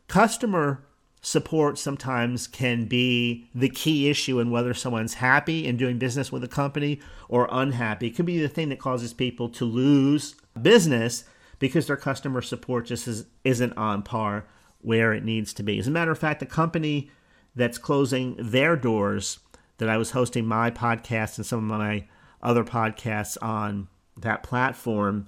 customer 0.07 0.83
support 1.21 1.79
sometimes 1.79 2.45
can 2.45 2.85
be 2.85 3.49
the 3.55 3.69
key 3.69 4.09
issue 4.09 4.39
in 4.39 4.51
whether 4.51 4.73
someone's 4.73 5.15
happy 5.15 5.65
in 5.65 5.75
doing 5.75 5.97
business 5.97 6.31
with 6.31 6.43
a 6.43 6.47
company 6.47 6.99
or 7.29 7.47
unhappy. 7.51 8.07
It 8.07 8.15
could 8.15 8.27
be 8.27 8.39
the 8.39 8.49
thing 8.49 8.69
that 8.69 8.79
causes 8.79 9.13
people 9.13 9.49
to 9.49 9.65
lose 9.65 10.35
business 10.61 11.23
because 11.59 11.87
their 11.87 11.97
customer 11.97 12.41
support 12.41 12.85
just 12.85 13.07
is, 13.07 13.25
isn't 13.43 13.77
on 13.77 14.03
par 14.03 14.45
where 14.81 15.13
it 15.13 15.23
needs 15.23 15.53
to 15.53 15.63
be. 15.63 15.79
As 15.79 15.87
a 15.87 15.91
matter 15.91 16.11
of 16.11 16.19
fact, 16.19 16.39
the 16.39 16.45
company 16.45 17.09
that's 17.55 17.77
closing 17.77 18.35
their 18.37 18.75
doors 18.75 19.39
that 19.77 19.89
I 19.89 19.97
was 19.97 20.11
hosting 20.11 20.45
my 20.45 20.71
podcast 20.71 21.37
and 21.37 21.45
some 21.45 21.59
of 21.59 21.79
my 21.79 22.07
other 22.41 22.63
podcasts 22.63 23.37
on 23.41 23.87
that 24.17 24.43
platform, 24.43 25.27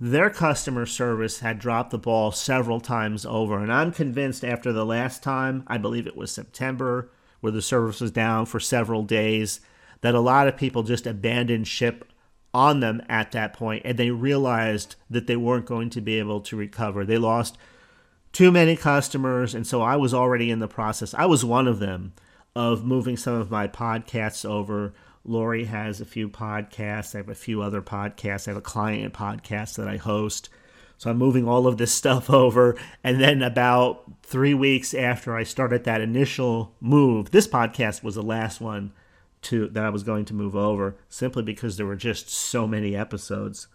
their 0.00 0.30
customer 0.30 0.84
service 0.84 1.40
had 1.40 1.58
dropped 1.58 1.90
the 1.90 1.98
ball 1.98 2.32
several 2.32 2.80
times 2.80 3.24
over. 3.24 3.58
And 3.58 3.72
I'm 3.72 3.92
convinced 3.92 4.44
after 4.44 4.72
the 4.72 4.84
last 4.84 5.22
time, 5.22 5.62
I 5.68 5.78
believe 5.78 6.06
it 6.06 6.16
was 6.16 6.32
September, 6.32 7.10
where 7.40 7.52
the 7.52 7.62
service 7.62 8.00
was 8.00 8.10
down 8.10 8.46
for 8.46 8.60
several 8.60 9.04
days, 9.04 9.60
that 10.00 10.14
a 10.14 10.20
lot 10.20 10.48
of 10.48 10.56
people 10.56 10.82
just 10.82 11.06
abandoned 11.06 11.68
ship 11.68 12.11
on 12.54 12.80
them 12.80 13.02
at 13.08 13.32
that 13.32 13.54
point 13.54 13.82
and 13.84 13.98
they 13.98 14.10
realized 14.10 14.96
that 15.08 15.26
they 15.26 15.36
weren't 15.36 15.66
going 15.66 15.90
to 15.90 16.00
be 16.00 16.18
able 16.18 16.40
to 16.40 16.56
recover. 16.56 17.04
They 17.04 17.18
lost 17.18 17.56
too 18.32 18.50
many 18.50 18.76
customers. 18.76 19.54
And 19.54 19.66
so 19.66 19.82
I 19.82 19.96
was 19.96 20.14
already 20.14 20.50
in 20.50 20.58
the 20.58 20.68
process. 20.68 21.14
I 21.14 21.26
was 21.26 21.44
one 21.44 21.68
of 21.68 21.78
them 21.78 22.12
of 22.54 22.84
moving 22.84 23.16
some 23.16 23.34
of 23.34 23.50
my 23.50 23.68
podcasts 23.68 24.44
over. 24.44 24.92
Lori 25.24 25.64
has 25.64 26.00
a 26.00 26.06
few 26.06 26.28
podcasts. 26.28 27.14
I 27.14 27.18
have 27.18 27.28
a 27.28 27.34
few 27.34 27.62
other 27.62 27.80
podcasts. 27.80 28.48
I 28.48 28.50
have 28.50 28.58
a 28.58 28.62
client 28.62 29.14
podcast 29.14 29.76
that 29.76 29.88
I 29.88 29.96
host. 29.96 30.48
So 30.98 31.10
I'm 31.10 31.18
moving 31.18 31.48
all 31.48 31.66
of 31.66 31.78
this 31.78 31.92
stuff 31.94 32.28
over. 32.30 32.76
And 33.04 33.20
then 33.20 33.42
about 33.42 34.04
three 34.22 34.54
weeks 34.54 34.94
after 34.94 35.36
I 35.36 35.44
started 35.44 35.84
that 35.84 36.00
initial 36.00 36.74
move, 36.80 37.30
this 37.30 37.46
podcast 37.46 38.02
was 38.02 38.14
the 38.14 38.22
last 38.22 38.60
one 38.60 38.92
to 39.42 39.68
that 39.68 39.84
I 39.84 39.90
was 39.90 40.02
going 40.02 40.24
to 40.26 40.34
move 40.34 40.56
over 40.56 40.96
simply 41.08 41.42
because 41.42 41.76
there 41.76 41.86
were 41.86 41.96
just 41.96 42.28
so 42.28 42.66
many 42.66 42.96
episodes. 42.96 43.68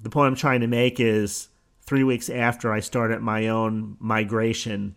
The 0.00 0.10
point 0.10 0.28
I'm 0.28 0.36
trying 0.36 0.60
to 0.60 0.66
make 0.66 1.00
is 1.00 1.48
three 1.86 2.04
weeks 2.04 2.28
after 2.28 2.72
I 2.72 2.80
started 2.80 3.20
my 3.20 3.48
own 3.48 3.96
migration, 3.98 4.96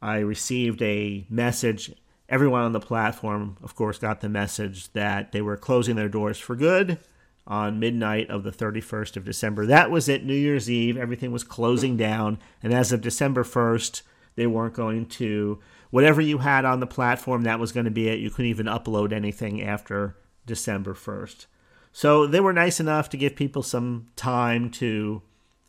I 0.00 0.18
received 0.18 0.82
a 0.82 1.26
message. 1.30 1.94
Everyone 2.28 2.62
on 2.62 2.72
the 2.72 2.80
platform, 2.80 3.56
of 3.62 3.74
course, 3.74 3.98
got 3.98 4.20
the 4.20 4.28
message 4.28 4.92
that 4.92 5.32
they 5.32 5.40
were 5.40 5.56
closing 5.56 5.96
their 5.96 6.08
doors 6.08 6.38
for 6.38 6.56
good 6.56 6.98
on 7.46 7.78
midnight 7.78 8.30
of 8.30 8.42
the 8.42 8.50
31st 8.50 9.16
of 9.16 9.24
December. 9.24 9.66
That 9.66 9.90
was 9.90 10.08
it, 10.08 10.24
New 10.24 10.34
Year's 10.34 10.70
Eve. 10.70 10.96
Everything 10.96 11.32
was 11.32 11.44
closing 11.44 11.96
down. 11.96 12.38
And 12.62 12.72
as 12.72 12.92
of 12.92 13.00
December 13.00 13.44
1st, 13.44 14.02
they 14.34 14.46
weren't 14.46 14.74
going 14.74 15.06
to, 15.06 15.60
whatever 15.92 16.22
you 16.22 16.38
had 16.38 16.64
on 16.64 16.80
the 16.80 16.86
platform, 16.86 17.42
that 17.42 17.60
was 17.60 17.70
going 17.70 17.84
to 17.84 17.90
be 17.90 18.08
it. 18.08 18.18
You 18.18 18.30
couldn't 18.30 18.50
even 18.50 18.64
upload 18.64 19.12
anything 19.12 19.62
after 19.62 20.16
December 20.46 20.94
1st. 20.94 21.44
So 21.92 22.26
they 22.26 22.40
were 22.40 22.54
nice 22.54 22.80
enough 22.80 23.10
to 23.10 23.18
give 23.18 23.36
people 23.36 23.62
some 23.62 24.08
time 24.16 24.70
to 24.70 25.20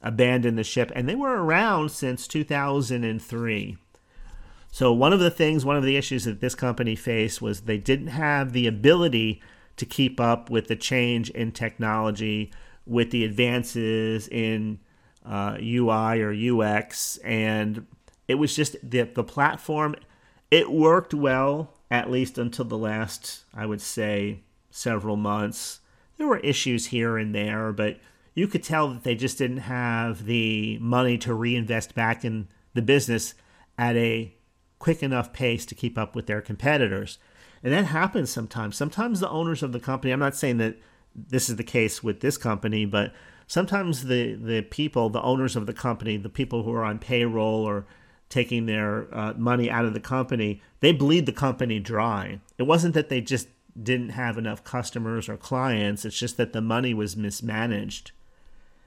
abandon 0.01 0.55
the 0.55 0.63
ship, 0.63 0.93
and 0.95 1.07
they 1.09 1.15
were 1.15 1.43
around 1.43 1.91
since 1.91 2.25
2003. 2.25 3.77
So, 4.71 4.93
one 4.93 5.11
of 5.11 5.19
the 5.19 5.29
things, 5.29 5.65
one 5.65 5.75
of 5.75 5.83
the 5.83 5.97
issues 5.97 6.23
that 6.23 6.39
this 6.39 6.55
company 6.55 6.95
faced 6.95 7.41
was 7.41 7.61
they 7.61 7.77
didn't 7.77 8.07
have 8.07 8.53
the 8.53 8.65
ability 8.65 9.41
to 9.75 9.85
keep 9.85 10.21
up 10.21 10.49
with 10.49 10.67
the 10.67 10.75
change 10.77 11.29
in 11.31 11.51
technology, 11.51 12.51
with 12.85 13.11
the 13.11 13.25
advances 13.25 14.27
in 14.29 14.79
uh, 15.25 15.57
UI 15.61 16.21
or 16.21 16.33
UX, 16.33 17.17
and 17.17 17.85
it 18.27 18.35
was 18.35 18.55
just 18.55 18.77
the, 18.81 19.03
the 19.03 19.23
platform. 19.23 19.95
It 20.53 20.71
worked 20.71 21.15
well, 21.15 21.73
at 21.89 22.11
least 22.11 22.37
until 22.37 22.65
the 22.65 22.77
last, 22.77 23.43
I 23.55 23.65
would 23.65 23.81
say, 23.81 24.41
several 24.69 25.15
months. 25.15 25.79
There 26.17 26.27
were 26.27 26.37
issues 26.37 26.85
here 26.85 27.17
and 27.17 27.33
there, 27.33 27.71
but 27.71 27.99
you 28.35 28.47
could 28.47 28.61
tell 28.61 28.89
that 28.89 29.03
they 29.03 29.15
just 29.15 29.39
didn't 29.39 29.65
have 29.65 30.25
the 30.25 30.77
money 30.77 31.17
to 31.17 31.33
reinvest 31.33 31.95
back 31.95 32.23
in 32.23 32.49
the 32.75 32.83
business 32.83 33.33
at 33.79 33.95
a 33.95 34.35
quick 34.77 35.01
enough 35.01 35.33
pace 35.33 35.65
to 35.65 35.73
keep 35.73 35.97
up 35.97 36.15
with 36.15 36.27
their 36.27 36.39
competitors. 36.39 37.17
And 37.63 37.73
that 37.73 37.85
happens 37.85 38.29
sometimes. 38.29 38.77
Sometimes 38.77 39.21
the 39.21 39.29
owners 39.31 39.63
of 39.63 39.71
the 39.71 39.79
company, 39.79 40.13
I'm 40.13 40.19
not 40.19 40.35
saying 40.35 40.57
that 40.57 40.77
this 41.15 41.49
is 41.49 41.55
the 41.55 41.63
case 41.63 42.03
with 42.03 42.19
this 42.19 42.37
company, 42.37 42.85
but 42.85 43.11
sometimes 43.47 44.03
the, 44.03 44.35
the 44.35 44.61
people, 44.61 45.09
the 45.09 45.23
owners 45.23 45.55
of 45.55 45.65
the 45.65 45.73
company, 45.73 46.15
the 46.15 46.29
people 46.29 46.61
who 46.61 46.73
are 46.73 46.83
on 46.83 46.99
payroll 46.99 47.67
or 47.67 47.87
taking 48.33 48.65
their 48.65 49.07
uh, 49.15 49.33
money 49.37 49.69
out 49.69 49.85
of 49.85 49.93
the 49.93 49.99
company, 49.99 50.61
they 50.79 50.91
bleed 50.91 51.25
the 51.27 51.31
company 51.31 51.79
dry. 51.79 52.39
It 52.57 52.63
wasn't 52.63 52.95
that 52.95 53.09
they 53.09 53.21
just 53.21 53.47
didn't 53.81 54.09
have 54.09 54.37
enough 54.37 54.63
customers 54.63 55.29
or 55.29 55.37
clients, 55.37 56.03
it's 56.03 56.17
just 56.17 56.37
that 56.37 56.51
the 56.51 56.61
money 56.61 56.93
was 56.93 57.15
mismanaged. 57.15 58.11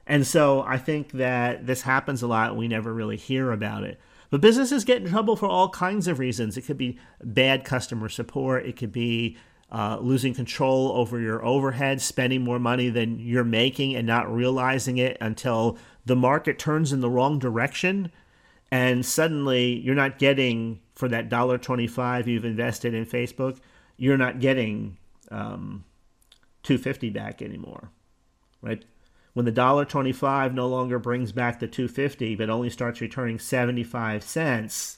And 0.05 0.27
so 0.27 0.61
I 0.61 0.77
think 0.77 1.11
that 1.13 1.65
this 1.65 1.81
happens 1.81 2.21
a 2.21 2.27
lot. 2.27 2.55
We 2.55 2.67
never 2.67 2.93
really 2.93 3.17
hear 3.17 3.51
about 3.51 3.83
it. 3.83 3.99
But 4.29 4.41
businesses 4.41 4.85
get 4.85 5.01
in 5.01 5.09
trouble 5.09 5.35
for 5.35 5.47
all 5.47 5.69
kinds 5.69 6.07
of 6.07 6.19
reasons. 6.19 6.57
It 6.57 6.63
could 6.63 6.77
be 6.77 6.99
bad 7.23 7.63
customer 7.63 8.09
support, 8.09 8.65
it 8.65 8.75
could 8.75 8.91
be 8.91 9.37
uh, 9.71 9.97
losing 9.99 10.33
control 10.33 10.91
over 10.93 11.19
your 11.19 11.43
overhead, 11.45 12.01
spending 12.01 12.41
more 12.41 12.59
money 12.59 12.89
than 12.89 13.19
you're 13.19 13.43
making 13.43 13.95
and 13.95 14.07
not 14.07 14.33
realizing 14.33 14.97
it 14.97 15.17
until 15.19 15.77
the 16.05 16.15
market 16.15 16.57
turns 16.57 16.93
in 16.93 17.01
the 17.01 17.09
wrong 17.09 17.37
direction. 17.37 18.11
And 18.71 19.05
suddenly 19.05 19.79
you're 19.79 19.95
not 19.95 20.19
getting 20.19 20.81
for 20.95 21.07
that 21.09 21.29
dollar 21.29 21.57
twenty-five 21.57 22.27
you've 22.27 22.45
invested 22.45 22.93
in 22.93 23.05
Facebook, 23.05 23.59
you're 23.97 24.17
not 24.17 24.39
getting 24.39 24.97
um, 25.31 25.83
two 26.63 26.77
fifty 26.77 27.09
back 27.09 27.41
anymore, 27.41 27.91
right? 28.61 28.83
when 29.33 29.45
the 29.45 29.51
dollar 29.51 29.85
25 29.85 30.55
no 30.55 30.67
longer 30.67 30.97
brings 30.97 31.31
back 31.31 31.59
the 31.59 31.67
250 31.67 32.33
but 32.33 32.49
only 32.49 32.71
starts 32.71 33.01
returning 33.01 33.37
75 33.37 34.23
cents 34.23 34.97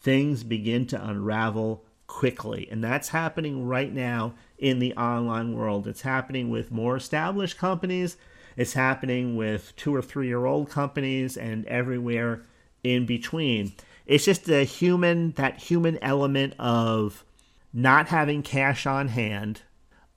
things 0.00 0.44
begin 0.44 0.86
to 0.86 1.08
unravel 1.08 1.84
quickly. 2.06 2.66
And 2.70 2.82
that's 2.82 3.10
happening 3.10 3.66
right 3.66 3.92
now 3.92 4.34
in 4.58 4.78
the 4.78 4.94
online 4.94 5.54
world. 5.54 5.86
It's 5.86 6.02
happening 6.02 6.50
with 6.50 6.72
more 6.72 6.96
established 6.96 7.56
companies. 7.58 8.16
It's 8.56 8.72
happening 8.72 9.36
with 9.36 9.74
two 9.76 9.94
or 9.94 10.02
three 10.02 10.26
year 10.26 10.44
old 10.44 10.70
companies 10.70 11.36
and 11.36 11.64
everywhere 11.66 12.44
in 12.82 13.06
between 13.06 13.72
it's 14.10 14.24
just 14.24 14.46
the 14.46 14.64
human 14.64 15.30
that 15.32 15.58
human 15.58 15.96
element 16.02 16.54
of 16.58 17.24
not 17.72 18.08
having 18.08 18.42
cash 18.42 18.84
on 18.84 19.06
hand 19.06 19.62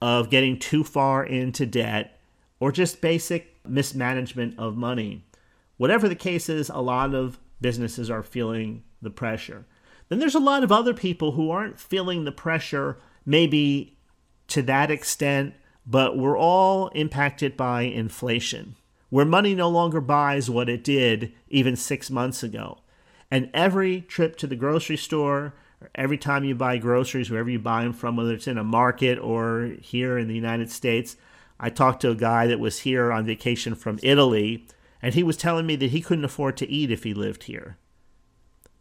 of 0.02 0.30
getting 0.30 0.58
too 0.58 0.82
far 0.82 1.24
into 1.24 1.64
debt 1.64 2.18
or 2.58 2.72
just 2.72 3.00
basic 3.00 3.56
mismanagement 3.64 4.58
of 4.58 4.76
money. 4.76 5.24
Whatever 5.76 6.08
the 6.08 6.16
case 6.16 6.48
is, 6.48 6.68
a 6.68 6.80
lot 6.80 7.14
of 7.14 7.38
businesses 7.60 8.10
are 8.10 8.24
feeling 8.24 8.82
the 9.00 9.10
pressure. 9.10 9.64
Then 10.08 10.18
there's 10.18 10.34
a 10.34 10.40
lot 10.40 10.64
of 10.64 10.72
other 10.72 10.92
people 10.92 11.32
who 11.32 11.52
aren't 11.52 11.78
feeling 11.78 12.24
the 12.24 12.32
pressure, 12.32 12.98
maybe 13.24 13.96
to 14.48 14.62
that 14.62 14.90
extent, 14.90 15.54
but 15.86 16.18
we're 16.18 16.36
all 16.36 16.88
impacted 16.88 17.56
by 17.56 17.82
inflation, 17.82 18.74
where 19.14 19.24
money 19.24 19.54
no 19.54 19.68
longer 19.68 20.00
buys 20.00 20.50
what 20.50 20.68
it 20.68 20.82
did 20.82 21.32
even 21.48 21.76
six 21.76 22.10
months 22.10 22.42
ago. 22.42 22.76
And 23.30 23.48
every 23.54 24.00
trip 24.00 24.34
to 24.38 24.48
the 24.48 24.56
grocery 24.56 24.96
store, 24.96 25.54
or 25.80 25.88
every 25.94 26.18
time 26.18 26.42
you 26.42 26.56
buy 26.56 26.78
groceries, 26.78 27.30
wherever 27.30 27.48
you 27.48 27.60
buy 27.60 27.84
them 27.84 27.92
from, 27.92 28.16
whether 28.16 28.34
it's 28.34 28.48
in 28.48 28.58
a 28.58 28.64
market 28.64 29.16
or 29.20 29.76
here 29.80 30.18
in 30.18 30.26
the 30.26 30.34
United 30.34 30.68
States, 30.68 31.16
I 31.60 31.70
talked 31.70 32.00
to 32.00 32.10
a 32.10 32.16
guy 32.16 32.48
that 32.48 32.58
was 32.58 32.80
here 32.80 33.12
on 33.12 33.24
vacation 33.24 33.76
from 33.76 34.00
Italy, 34.02 34.66
and 35.00 35.14
he 35.14 35.22
was 35.22 35.36
telling 35.36 35.64
me 35.64 35.76
that 35.76 35.92
he 35.92 36.00
couldn't 36.00 36.24
afford 36.24 36.56
to 36.56 36.68
eat 36.68 36.90
if 36.90 37.04
he 37.04 37.14
lived 37.14 37.44
here. 37.44 37.76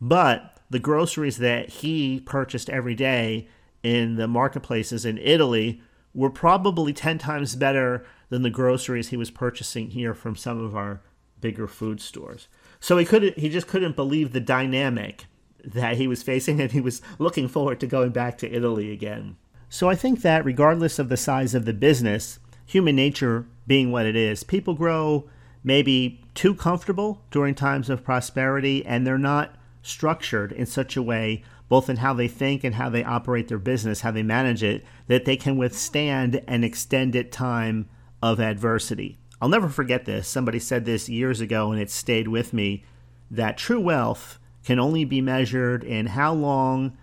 But 0.02 0.58
the 0.68 0.80
groceries 0.80 1.38
that 1.38 1.70
he 1.70 2.20
purchased 2.22 2.72
every 2.72 2.96
day 2.96 3.48
in 3.84 4.16
the 4.16 4.28
marketplaces 4.28 5.06
in 5.06 5.20
Italy 5.20 5.84
were 6.12 6.32
probably 6.32 6.92
10 6.92 7.20
times 7.20 7.56
better 7.56 8.04
than 8.34 8.42
the 8.42 8.50
groceries 8.50 9.10
he 9.10 9.16
was 9.16 9.30
purchasing 9.30 9.92
here 9.92 10.16
from 10.16 10.36
some 10.36 10.60
of 10.60 10.76
our 10.76 11.02
bigger 11.40 11.68
food 11.68 12.02
stores. 12.02 12.48
So 12.80 12.98
he 12.98 13.06
couldn't 13.06 13.38
he 13.38 13.48
just 13.48 13.68
couldn't 13.68 13.96
believe 13.96 14.34
the 14.34 14.40
dynamic 14.40 15.28
that 15.64 15.98
he 15.98 16.08
was 16.08 16.24
facing 16.24 16.60
and 16.60 16.72
he 16.72 16.82
was 16.82 17.00
looking 17.20 17.48
forward 17.48 17.80
to 17.80 17.86
going 17.86 18.10
back 18.10 18.40
to 18.40 18.52
Italy 18.52 18.92
again. 18.92 19.38
So 19.70 19.88
I 19.88 19.94
think 19.94 20.24
that 20.24 20.46
regardless 20.46 20.98
of 20.98 21.10
the 21.10 21.18
size 21.18 21.54
of 21.54 21.66
the 21.66 21.74
business, 21.74 22.40
human 22.66 22.96
nature 22.96 23.46
being 23.68 23.92
what 23.92 24.08
it 24.08 24.16
is, 24.16 24.44
people 24.44 24.74
grow 24.74 25.30
maybe 25.64 26.20
too 26.34 26.56
comfortable 26.56 27.22
during 27.30 27.54
times 27.54 27.88
of 27.88 28.04
prosperity 28.04 28.84
and 28.84 29.06
they're 29.06 29.20
not 29.20 29.54
structured 29.84 30.52
in 30.52 30.66
such 30.66 30.98
a 30.98 31.04
way, 31.04 31.44
both 31.70 31.88
in 31.88 31.98
how 31.98 32.16
they 32.16 32.28
think 32.28 32.64
and 32.64 32.74
how 32.74 32.90
they 32.90 33.04
operate 33.04 33.48
their 33.48 33.60
business, 33.60 34.02
how 34.02 34.10
they 34.10 34.24
manage 34.24 34.64
it, 34.64 34.84
that 35.06 35.26
they 35.26 35.38
can 35.38 35.56
withstand 35.56 36.42
an 36.48 36.64
extended 36.64 37.32
time 37.32 37.88
of 38.24 38.40
adversity. 38.40 39.18
I'll 39.42 39.50
never 39.50 39.68
forget 39.68 40.06
this. 40.06 40.30
Somebody 40.30 40.58
said 40.58 40.86
this 40.86 41.10
years 41.10 41.42
ago 41.42 41.74
and 41.74 41.82
it 41.82 41.92
stayed 41.92 42.30
with 42.30 42.54
me 42.54 42.86
that 43.30 43.58
true 43.58 43.82
wealth 43.82 44.40
can 44.64 44.80
only 44.80 45.04
be 45.04 45.20
measured 45.20 45.84
in 45.84 46.06
how 46.06 46.34
long 46.34 46.98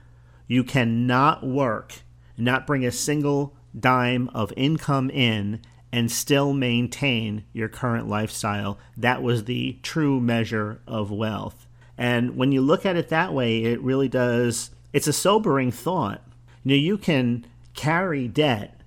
you 0.48 0.64
cannot 0.64 1.46
work, 1.46 1.96
not 2.38 2.66
bring 2.66 2.86
a 2.86 2.90
single 2.90 3.54
dime 3.78 4.30
of 4.32 4.50
income 4.56 5.10
in, 5.10 5.60
and 5.92 6.10
still 6.10 6.54
maintain 6.54 7.44
your 7.52 7.68
current 7.68 8.08
lifestyle. 8.08 8.78
That 8.96 9.22
was 9.22 9.44
the 9.44 9.78
true 9.82 10.20
measure 10.20 10.80
of 10.86 11.10
wealth. 11.10 11.66
And 11.98 12.34
when 12.34 12.50
you 12.50 12.62
look 12.62 12.86
at 12.86 12.96
it 12.96 13.10
that 13.10 13.34
way, 13.34 13.62
it 13.64 13.82
really 13.82 14.08
does, 14.08 14.70
it's 14.94 15.06
a 15.06 15.12
sobering 15.12 15.70
thought. 15.70 16.22
You 16.64 16.70
know, 16.70 16.76
you 16.76 16.96
can 16.96 17.46
carry 17.74 18.26
debt, 18.26 18.80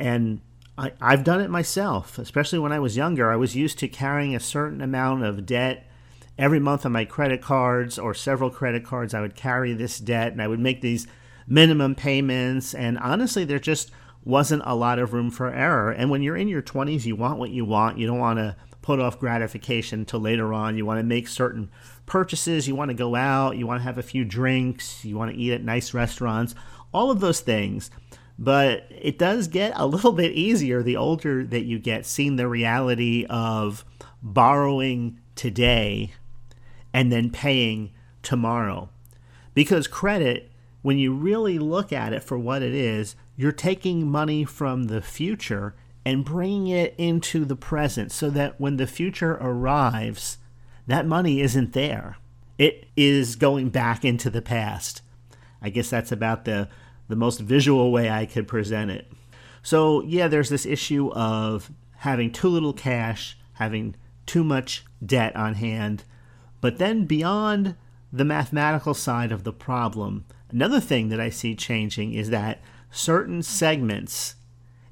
and 0.00 0.40
I, 0.78 0.92
I've 1.00 1.24
done 1.24 1.40
it 1.40 1.50
myself, 1.50 2.18
especially 2.18 2.60
when 2.60 2.72
I 2.72 2.78
was 2.78 2.96
younger. 2.96 3.32
I 3.32 3.36
was 3.36 3.56
used 3.56 3.80
to 3.80 3.88
carrying 3.88 4.36
a 4.36 4.40
certain 4.40 4.80
amount 4.80 5.24
of 5.24 5.44
debt 5.44 5.84
every 6.38 6.60
month 6.60 6.86
on 6.86 6.92
my 6.92 7.04
credit 7.04 7.42
cards 7.42 7.98
or 7.98 8.14
several 8.14 8.48
credit 8.48 8.84
cards. 8.84 9.12
I 9.12 9.20
would 9.20 9.34
carry 9.34 9.72
this 9.72 9.98
debt 9.98 10.30
and 10.30 10.40
I 10.40 10.46
would 10.46 10.60
make 10.60 10.80
these 10.80 11.08
minimum 11.48 11.96
payments. 11.96 12.74
And 12.74 12.96
honestly, 13.00 13.44
there 13.44 13.58
just 13.58 13.90
wasn't 14.24 14.62
a 14.64 14.76
lot 14.76 15.00
of 15.00 15.12
room 15.12 15.32
for 15.32 15.52
error. 15.52 15.90
And 15.90 16.10
when 16.10 16.22
you're 16.22 16.36
in 16.36 16.46
your 16.46 16.62
20s, 16.62 17.04
you 17.04 17.16
want 17.16 17.40
what 17.40 17.50
you 17.50 17.64
want. 17.64 17.98
You 17.98 18.06
don't 18.06 18.18
want 18.18 18.38
to 18.38 18.54
put 18.80 19.00
off 19.00 19.18
gratification 19.18 20.04
till 20.04 20.20
later 20.20 20.52
on. 20.52 20.76
You 20.76 20.86
want 20.86 21.00
to 21.00 21.04
make 21.04 21.26
certain 21.26 21.70
purchases. 22.06 22.68
You 22.68 22.76
want 22.76 22.90
to 22.90 22.94
go 22.94 23.16
out. 23.16 23.56
You 23.56 23.66
want 23.66 23.80
to 23.80 23.84
have 23.84 23.98
a 23.98 24.02
few 24.02 24.24
drinks. 24.24 25.04
You 25.04 25.16
want 25.18 25.32
to 25.32 25.36
eat 25.36 25.52
at 25.52 25.64
nice 25.64 25.92
restaurants. 25.92 26.54
All 26.94 27.10
of 27.10 27.18
those 27.18 27.40
things. 27.40 27.90
But 28.38 28.86
it 28.90 29.18
does 29.18 29.48
get 29.48 29.72
a 29.74 29.86
little 29.86 30.12
bit 30.12 30.32
easier 30.32 30.82
the 30.82 30.96
older 30.96 31.44
that 31.44 31.64
you 31.64 31.78
get, 31.78 32.06
seeing 32.06 32.36
the 32.36 32.48
reality 32.48 33.26
of 33.28 33.84
borrowing 34.22 35.18
today 35.34 36.12
and 36.92 37.10
then 37.10 37.30
paying 37.30 37.90
tomorrow. 38.22 38.90
Because 39.54 39.88
credit, 39.88 40.50
when 40.82 40.98
you 40.98 41.12
really 41.12 41.58
look 41.58 41.92
at 41.92 42.12
it 42.12 42.22
for 42.22 42.38
what 42.38 42.62
it 42.62 42.74
is, 42.74 43.16
you're 43.36 43.52
taking 43.52 44.08
money 44.08 44.44
from 44.44 44.84
the 44.84 45.02
future 45.02 45.74
and 46.04 46.24
bringing 46.24 46.68
it 46.68 46.94
into 46.96 47.44
the 47.44 47.56
present 47.56 48.12
so 48.12 48.30
that 48.30 48.60
when 48.60 48.76
the 48.76 48.86
future 48.86 49.32
arrives, 49.40 50.38
that 50.86 51.06
money 51.06 51.40
isn't 51.40 51.72
there. 51.72 52.16
It 52.56 52.86
is 52.96 53.36
going 53.36 53.68
back 53.70 54.04
into 54.04 54.30
the 54.30 54.42
past. 54.42 55.02
I 55.60 55.70
guess 55.70 55.90
that's 55.90 56.12
about 56.12 56.44
the 56.44 56.68
the 57.08 57.16
most 57.16 57.40
visual 57.40 57.90
way 57.90 58.10
I 58.10 58.26
could 58.26 58.46
present 58.46 58.90
it. 58.90 59.10
So, 59.62 60.02
yeah, 60.02 60.28
there's 60.28 60.50
this 60.50 60.66
issue 60.66 61.10
of 61.12 61.70
having 61.96 62.30
too 62.30 62.48
little 62.48 62.72
cash, 62.72 63.36
having 63.54 63.96
too 64.26 64.44
much 64.44 64.84
debt 65.04 65.34
on 65.34 65.54
hand. 65.54 66.04
But 66.60 66.78
then, 66.78 67.04
beyond 67.06 67.74
the 68.12 68.24
mathematical 68.24 68.94
side 68.94 69.32
of 69.32 69.44
the 69.44 69.52
problem, 69.52 70.24
another 70.50 70.80
thing 70.80 71.08
that 71.08 71.20
I 71.20 71.30
see 71.30 71.54
changing 71.54 72.14
is 72.14 72.30
that 72.30 72.60
certain 72.90 73.42
segments 73.42 74.36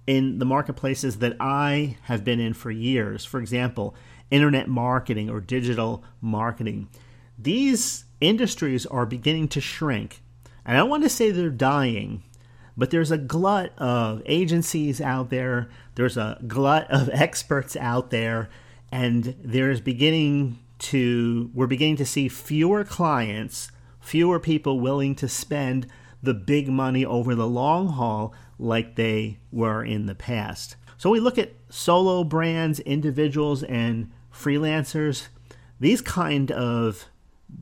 in 0.07 0.39
the 0.39 0.45
marketplaces 0.45 1.19
that 1.19 1.37
I 1.41 1.97
have 2.03 2.25
been 2.25 2.41
in 2.41 2.55
for 2.55 2.71
years, 2.71 3.25
for 3.25 3.41
example, 3.41 3.95
internet 4.31 4.69
marketing 4.69 5.31
or 5.31 5.41
digital 5.41 6.05
marketing, 6.21 6.89
these 7.39 8.05
industries 8.21 8.87
are 8.87 9.07
beginning 9.07 9.49
to 9.49 9.61
shrink 9.61 10.23
and 10.67 10.77
I 10.77 10.81
don't 10.81 10.91
want 10.91 11.05
to 11.05 11.09
say 11.09 11.31
they're 11.31 11.49
dying, 11.49 12.25
but 12.77 12.91
there's 12.91 13.13
a 13.13 13.19
glut 13.19 13.73
of 13.79 14.21
agencies 14.27 15.01
out 15.01 15.31
there, 15.31 15.71
there's 15.95 16.17
a 16.17 16.39
glut 16.47 16.91
of 16.91 17.09
experts 17.13 17.77
out 17.77 18.11
there, 18.11 18.51
and 18.91 19.37
there's 19.43 19.81
beginning 19.81 20.59
to 20.79 21.51
we're 21.55 21.67
beginning 21.67 21.97
to 21.97 22.05
see 22.05 22.29
fewer 22.29 22.85
clients, 22.85 23.71
fewer 24.01 24.41
people 24.41 24.81
willing 24.81 25.15
to 25.15 25.29
spend 25.29 25.87
the 26.23 26.35
big 26.35 26.69
money 26.69 27.05
over 27.05 27.35
the 27.35 27.47
long 27.47 27.89
haul 27.89 28.35
like 28.59 28.97
they 28.97 29.39
were 29.53 29.85
in 29.85 30.07
the 30.07 30.15
past. 30.15 30.77
So 30.99 31.11
we 31.11 31.21
look 31.21 31.39
at 31.39 31.53
solo 31.69 32.25
brands, 32.25 32.81
individuals 32.81 33.63
and 33.63 34.11
freelancers. 34.33 35.29
These 35.79 36.01
kind 36.01 36.51
of 36.51 37.07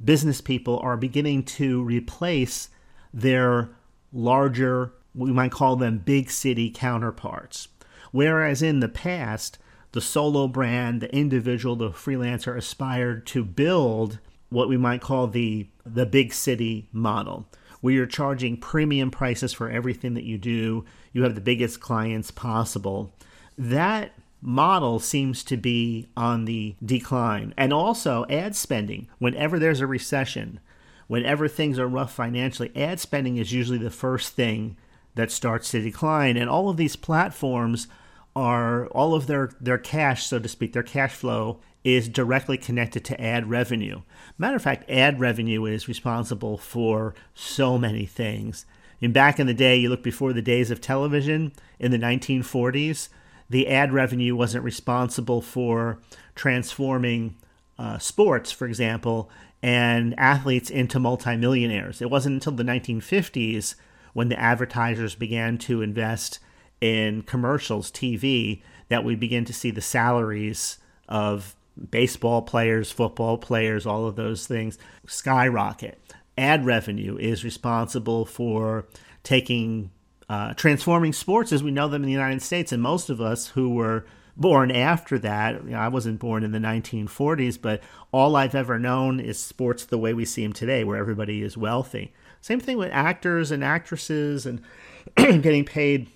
business 0.05 0.41
people 0.41 0.79
are 0.81 0.97
beginning 0.97 1.43
to 1.45 1.83
replace 1.83 2.71
their 3.15 3.71
larger, 4.13 4.93
we 5.15 5.33
might 5.33 5.53
call 5.53 5.77
them 5.77 5.99
big 5.99 6.31
city 6.31 6.69
counterparts. 6.71 7.69
Whereas 8.11 8.61
in 8.61 8.81
the 8.81 8.89
past, 8.89 9.59
the 9.93 10.01
solo 10.01 10.49
brand, 10.49 11.01
the 11.01 11.15
individual, 11.15 11.77
the 11.77 11.91
freelancer 11.91 12.57
aspired 12.57 13.27
to 13.29 13.45
build 13.45 14.19
what 14.51 14.69
we 14.69 14.77
might 14.77 15.01
call 15.01 15.29
the, 15.29 15.69
the 15.87 16.07
big 16.07 16.33
city 16.33 16.89
model, 16.93 17.49
where 17.81 17.95
you're 17.95 18.07
charging 18.07 18.57
premium 18.57 19.11
prices 19.11 19.53
for 19.53 19.71
everything 19.71 20.15
that 20.15 20.25
you 20.25 20.37
do, 20.37 20.85
you 21.13 21.23
have 21.23 21.35
the 21.37 21.41
biggest 21.41 21.81
clients 21.81 22.31
possible. 22.31 23.15
That 23.57 24.13
model 24.41 24.99
seems 24.99 25.43
to 25.45 25.57
be 25.57 26.09
on 26.17 26.45
the 26.45 26.75
decline. 26.85 27.55
And 27.57 27.73
also, 27.73 28.27
ad 28.29 28.55
spending. 28.55 29.09
Whenever 29.19 29.59
there's 29.59 29.81
a 29.81 29.87
recession, 29.87 30.61
whenever 31.07 31.49
things 31.49 31.79
are 31.79 31.89
rough 31.89 32.13
financially, 32.13 32.73
ad 32.77 33.01
spending 33.01 33.37
is 33.37 33.53
usually 33.53 33.79
the 33.79 33.91
first 33.91 34.35
thing 34.35 34.77
that 35.15 35.31
starts 35.31 35.71
to 35.71 35.81
decline. 35.81 36.37
And 36.37 36.51
all 36.51 36.69
of 36.69 36.77
these 36.77 36.97
platforms 36.97 37.87
are 38.35 38.87
all 38.89 39.15
of 39.15 39.27
their, 39.27 39.51
their 39.61 39.79
cash, 39.79 40.27
so 40.27 40.39
to 40.39 40.49
speak, 40.49 40.73
their 40.73 40.83
cash 40.83 41.13
flow 41.13 41.61
is 41.85 42.09
directly 42.09 42.57
connected 42.57 43.05
to 43.05 43.21
ad 43.21 43.49
revenue. 43.49 44.01
Matter 44.39 44.57
of 44.57 44.63
fact, 44.63 44.91
ad 44.91 45.21
revenue 45.21 45.67
is 45.67 45.87
responsible 45.87 46.57
for 46.57 47.15
so 47.35 47.79
many 47.79 48.07
things. 48.07 48.65
And 49.03 49.13
back 49.13 49.39
in 49.39 49.47
the 49.47 49.55
day, 49.55 49.77
you 49.77 49.91
look 49.91 50.03
before 50.03 50.33
the 50.33 50.43
days 50.43 50.71
of 50.71 50.81
television 50.81 51.53
in 51.79 51.91
the 51.91 51.99
1940s, 51.99 53.09
the 53.51 53.69
ad 53.69 53.93
revenue 53.93 54.35
wasn't 54.35 54.65
responsible 54.65 55.43
for 55.43 55.99
transforming 56.35 57.37
uh, 57.79 57.99
sports, 57.99 58.51
for 58.51 58.67
example, 58.67 59.31
and 59.65 60.15
athletes 60.21 60.69
into 60.69 61.01
multimillionaires. 61.01 62.03
It 62.03 62.11
wasn't 62.11 62.35
until 62.35 62.53
the 62.53 62.71
1950s 62.71 63.77
when 64.13 64.29
the 64.29 64.39
advertisers 64.39 65.15
began 65.15 65.57
to 65.57 65.81
invest 65.81 66.39
in 66.83 67.23
commercials, 67.23 67.91
TV, 67.91 68.61
that 68.91 69.05
we 69.05 69.15
begin 69.15 69.47
to 69.47 69.55
see 69.55 69.71
the 69.71 69.81
salaries 69.81 70.77
of 71.09 71.57
baseball 71.91 72.43
players, 72.43 72.93
football 72.93 73.39
players, 73.39 73.87
all 73.87 74.07
of 74.07 74.17
those 74.17 74.47
things 74.47 74.79
skyrocket. 75.07 75.99
Ad 76.37 76.67
revenue 76.67 77.17
is 77.17 77.43
responsible 77.43 78.27
for 78.27 78.87
taking, 79.23 79.91
uh, 80.29 80.53
transforming 80.53 81.15
sports 81.15 81.53
as 81.53 81.63
we 81.63 81.71
know 81.71 81.89
them 81.89 82.03
in 82.03 82.07
the 82.07 82.13
United 82.13 82.43
States. 82.43 82.71
And 82.71 82.83
most 82.83 83.09
of 83.09 83.19
us 83.19 83.47
who 83.49 83.71
were 83.71 84.05
born 84.37 84.71
after 84.71 85.19
that. 85.21 85.65
You 85.65 85.71
know, 85.71 85.79
I 85.79 85.89
wasn't 85.89 86.21
born 86.21 86.45
in 86.45 86.53
the 86.53 86.59
1940s, 86.59 87.61
but 87.61 87.83
all 88.13 88.37
I've 88.37 88.55
ever 88.55 88.79
known 88.79 89.21
is 89.21 89.39
sports 89.39 89.85
the 89.85 89.99
way 89.99 90.15
we 90.15 90.25
see 90.25 90.43
them 90.43 90.53
today, 90.53 90.85
where 90.85 90.97
everybody 90.97 91.43
is 91.43 91.57
wealthy. 91.57 92.13
Same 92.41 92.61
thing 92.61 92.77
with 92.77 92.91
actors 92.93 93.51
and 93.51 93.65
actresses 93.65 94.47
and 94.47 94.61
getting 95.17 95.65
paid 95.65 96.09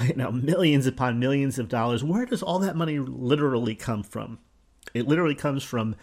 you 0.00 0.14
know 0.14 0.30
millions 0.30 0.86
upon 0.86 1.18
millions 1.18 1.58
of 1.58 1.68
dollars. 1.68 2.04
Where 2.04 2.26
does 2.26 2.42
all 2.42 2.58
that 2.60 2.76
money 2.76 2.98
literally 2.98 3.74
come 3.74 4.02
from? 4.02 4.38
It 4.94 5.06
literally 5.06 5.34
comes 5.34 5.62
from 5.62 5.96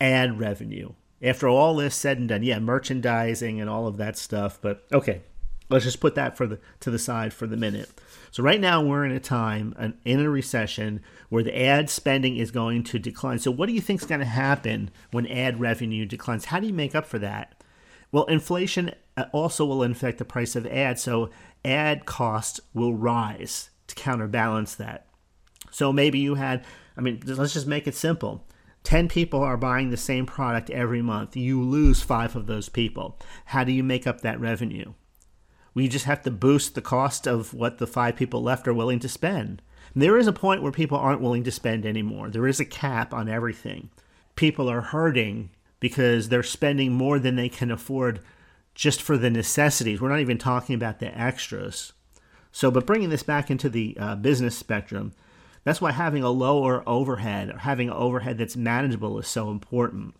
ad 0.00 0.38
revenue. 0.38 0.92
After 1.22 1.48
all 1.48 1.74
this 1.74 1.94
said 1.94 2.18
and 2.18 2.28
done, 2.28 2.42
yeah, 2.42 2.58
merchandising 2.58 3.60
and 3.60 3.68
all 3.68 3.86
of 3.86 3.96
that 3.96 4.16
stuff. 4.16 4.58
But 4.60 4.84
okay, 4.92 5.22
let's 5.68 5.84
just 5.84 6.00
put 6.00 6.14
that 6.14 6.36
for 6.36 6.46
the 6.46 6.58
to 6.80 6.90
the 6.90 6.98
side 6.98 7.32
for 7.32 7.46
the 7.46 7.56
minute. 7.56 7.90
So 8.30 8.42
right 8.42 8.60
now 8.60 8.82
we're 8.82 9.04
in 9.04 9.12
a 9.12 9.20
time 9.20 9.94
in 10.04 10.20
a 10.20 10.30
recession 10.30 11.00
where 11.28 11.42
the 11.42 11.58
ad 11.58 11.90
spending 11.90 12.36
is 12.36 12.50
going 12.50 12.84
to 12.84 12.98
decline. 12.98 13.38
So 13.38 13.50
what 13.50 13.66
do 13.66 13.72
you 13.72 13.80
think 13.80 14.02
is 14.02 14.08
going 14.08 14.20
to 14.20 14.26
happen 14.26 14.90
when 15.10 15.26
ad 15.26 15.60
revenue 15.60 16.04
declines? 16.04 16.46
How 16.46 16.60
do 16.60 16.66
you 16.66 16.72
make 16.72 16.94
up 16.94 17.06
for 17.06 17.18
that? 17.18 17.62
Well, 18.10 18.24
inflation 18.24 18.94
uh, 19.16 19.26
also 19.32 19.66
will 19.66 19.82
affect 19.82 20.18
the 20.18 20.24
price 20.24 20.56
of 20.56 20.66
ads, 20.66 21.02
so 21.02 21.30
ad 21.64 22.06
costs 22.06 22.60
will 22.72 22.94
rise 22.94 23.70
to 23.86 23.94
counterbalance 23.94 24.74
that. 24.76 25.06
So 25.70 25.92
maybe 25.92 26.18
you 26.18 26.36
had, 26.36 26.64
I 26.96 27.02
mean, 27.02 27.22
let's 27.26 27.52
just 27.52 27.66
make 27.66 27.86
it 27.86 27.94
simple. 27.94 28.46
10 28.84 29.08
people 29.08 29.40
are 29.40 29.58
buying 29.58 29.90
the 29.90 29.96
same 29.98 30.24
product 30.24 30.70
every 30.70 31.02
month. 31.02 31.36
You 31.36 31.62
lose 31.62 32.02
five 32.02 32.34
of 32.36 32.46
those 32.46 32.70
people. 32.70 33.18
How 33.46 33.64
do 33.64 33.72
you 33.72 33.82
make 33.82 34.06
up 34.06 34.22
that 34.22 34.40
revenue? 34.40 34.94
We 35.78 35.86
just 35.86 36.06
have 36.06 36.22
to 36.22 36.32
boost 36.32 36.74
the 36.74 36.82
cost 36.82 37.28
of 37.28 37.54
what 37.54 37.78
the 37.78 37.86
five 37.86 38.16
people 38.16 38.42
left 38.42 38.66
are 38.66 38.74
willing 38.74 38.98
to 38.98 39.08
spend. 39.08 39.62
There 39.94 40.18
is 40.18 40.26
a 40.26 40.32
point 40.32 40.60
where 40.60 40.72
people 40.72 40.98
aren't 40.98 41.20
willing 41.20 41.44
to 41.44 41.52
spend 41.52 41.86
anymore. 41.86 42.30
There 42.30 42.48
is 42.48 42.58
a 42.58 42.64
cap 42.64 43.14
on 43.14 43.28
everything. 43.28 43.88
People 44.34 44.68
are 44.68 44.80
hurting 44.80 45.50
because 45.78 46.30
they're 46.30 46.42
spending 46.42 46.90
more 46.90 47.20
than 47.20 47.36
they 47.36 47.48
can 47.48 47.70
afford 47.70 48.18
just 48.74 49.00
for 49.00 49.16
the 49.16 49.30
necessities. 49.30 50.00
We're 50.00 50.08
not 50.08 50.18
even 50.18 50.36
talking 50.36 50.74
about 50.74 50.98
the 50.98 51.16
extras. 51.16 51.92
So, 52.50 52.72
but 52.72 52.84
bringing 52.84 53.10
this 53.10 53.22
back 53.22 53.48
into 53.48 53.68
the 53.68 53.96
uh, 54.00 54.16
business 54.16 54.56
spectrum, 54.56 55.12
that's 55.62 55.80
why 55.80 55.92
having 55.92 56.24
a 56.24 56.30
lower 56.30 56.82
overhead 56.88 57.50
or 57.50 57.58
having 57.58 57.86
an 57.86 57.94
overhead 57.94 58.36
that's 58.36 58.56
manageable 58.56 59.16
is 59.20 59.28
so 59.28 59.48
important. 59.48 60.16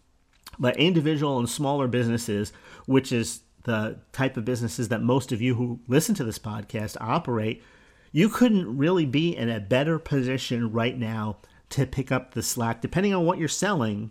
But 0.56 0.76
individual 0.76 1.36
and 1.36 1.50
smaller 1.50 1.88
businesses, 1.88 2.52
which 2.86 3.10
is 3.10 3.40
the 3.68 3.98
type 4.12 4.36
of 4.36 4.44
businesses 4.44 4.88
that 4.88 5.02
most 5.02 5.30
of 5.30 5.40
you 5.40 5.54
who 5.54 5.78
listen 5.86 6.14
to 6.16 6.24
this 6.24 6.38
podcast 6.38 6.96
operate, 7.00 7.62
you 8.10 8.28
couldn't 8.28 8.78
really 8.78 9.04
be 9.04 9.36
in 9.36 9.50
a 9.50 9.60
better 9.60 9.98
position 9.98 10.72
right 10.72 10.98
now 10.98 11.36
to 11.68 11.86
pick 11.86 12.10
up 12.10 12.32
the 12.32 12.42
slack, 12.42 12.80
depending 12.80 13.12
on 13.12 13.26
what 13.26 13.38
you're 13.38 13.46
selling, 13.46 14.10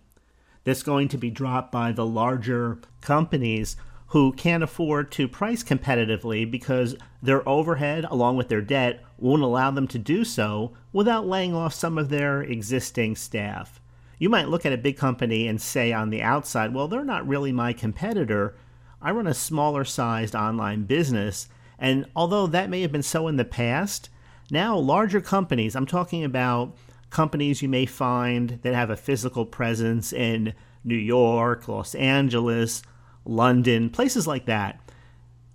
that's 0.62 0.82
going 0.84 1.08
to 1.08 1.18
be 1.18 1.28
dropped 1.30 1.72
by 1.72 1.90
the 1.90 2.06
larger 2.06 2.78
companies 3.00 3.76
who 4.08 4.32
can't 4.32 4.62
afford 4.62 5.10
to 5.10 5.26
price 5.26 5.64
competitively 5.64 6.48
because 6.48 6.94
their 7.20 7.46
overhead, 7.48 8.06
along 8.10 8.36
with 8.36 8.48
their 8.48 8.62
debt, 8.62 9.04
won't 9.18 9.42
allow 9.42 9.70
them 9.70 9.88
to 9.88 9.98
do 9.98 10.24
so 10.24 10.72
without 10.92 11.26
laying 11.26 11.54
off 11.54 11.74
some 11.74 11.98
of 11.98 12.08
their 12.08 12.42
existing 12.42 13.16
staff. 13.16 13.80
You 14.18 14.28
might 14.28 14.48
look 14.48 14.64
at 14.64 14.72
a 14.72 14.78
big 14.78 14.96
company 14.96 15.48
and 15.48 15.60
say 15.60 15.92
on 15.92 16.10
the 16.10 16.22
outside, 16.22 16.72
well, 16.72 16.86
they're 16.86 17.04
not 17.04 17.26
really 17.26 17.52
my 17.52 17.72
competitor. 17.72 18.54
I 19.00 19.10
run 19.12 19.26
a 19.26 19.34
smaller 19.34 19.84
sized 19.84 20.34
online 20.34 20.84
business. 20.84 21.48
And 21.78 22.06
although 22.16 22.46
that 22.48 22.70
may 22.70 22.82
have 22.82 22.92
been 22.92 23.02
so 23.02 23.28
in 23.28 23.36
the 23.36 23.44
past, 23.44 24.10
now 24.50 24.76
larger 24.76 25.20
companies, 25.20 25.76
I'm 25.76 25.86
talking 25.86 26.24
about 26.24 26.76
companies 27.10 27.62
you 27.62 27.68
may 27.68 27.86
find 27.86 28.58
that 28.62 28.74
have 28.74 28.90
a 28.90 28.96
physical 28.96 29.46
presence 29.46 30.12
in 30.12 30.54
New 30.84 30.96
York, 30.96 31.68
Los 31.68 31.94
Angeles, 31.94 32.82
London, 33.24 33.90
places 33.90 34.26
like 34.26 34.46
that. 34.46 34.80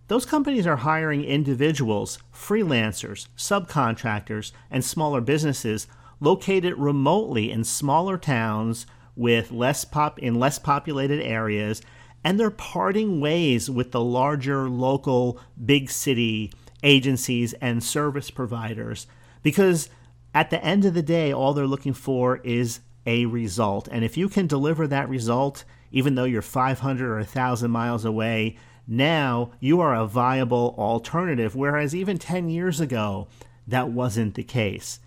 Those 0.07 0.25
companies 0.25 0.67
are 0.67 0.77
hiring 0.77 1.23
individuals, 1.23 2.19
freelancers, 2.33 3.27
subcontractors, 3.37 4.51
and 4.69 4.83
smaller 4.83 5.21
businesses 5.21 5.87
located 6.19 6.77
remotely 6.77 7.51
in 7.51 7.63
smaller 7.63 8.17
towns 8.17 8.85
with 9.15 9.51
less 9.51 9.85
pop 9.85 10.19
in 10.19 10.35
less 10.35 10.59
populated 10.59 11.21
areas 11.21 11.81
and 12.23 12.39
they're 12.39 12.49
parting 12.49 13.19
ways 13.19 13.69
with 13.69 13.91
the 13.91 14.03
larger 14.03 14.69
local 14.69 15.39
big 15.63 15.89
city 15.89 16.51
agencies 16.83 17.53
and 17.53 17.83
service 17.83 18.29
providers 18.29 19.07
because 19.41 19.89
at 20.33 20.49
the 20.49 20.63
end 20.63 20.85
of 20.85 20.93
the 20.93 21.01
day 21.01 21.31
all 21.31 21.53
they're 21.53 21.67
looking 21.67 21.93
for 21.93 22.37
is 22.37 22.79
a 23.05 23.25
result. 23.25 23.87
And 23.91 24.05
if 24.05 24.15
you 24.17 24.29
can 24.29 24.47
deliver 24.47 24.87
that 24.87 25.09
result 25.09 25.63
even 25.91 26.15
though 26.15 26.23
you're 26.23 26.41
500 26.41 27.11
or 27.11 27.17
1000 27.17 27.69
miles 27.71 28.05
away 28.05 28.57
now 28.87 29.51
you 29.59 29.79
are 29.79 29.95
a 29.95 30.07
viable 30.07 30.75
alternative. 30.77 31.55
Whereas 31.55 31.95
even 31.95 32.17
10 32.17 32.49
years 32.49 32.79
ago 32.79 33.27
that 33.67 33.89
wasn't 33.89 34.35
the 34.35 34.43
case. 34.43 34.99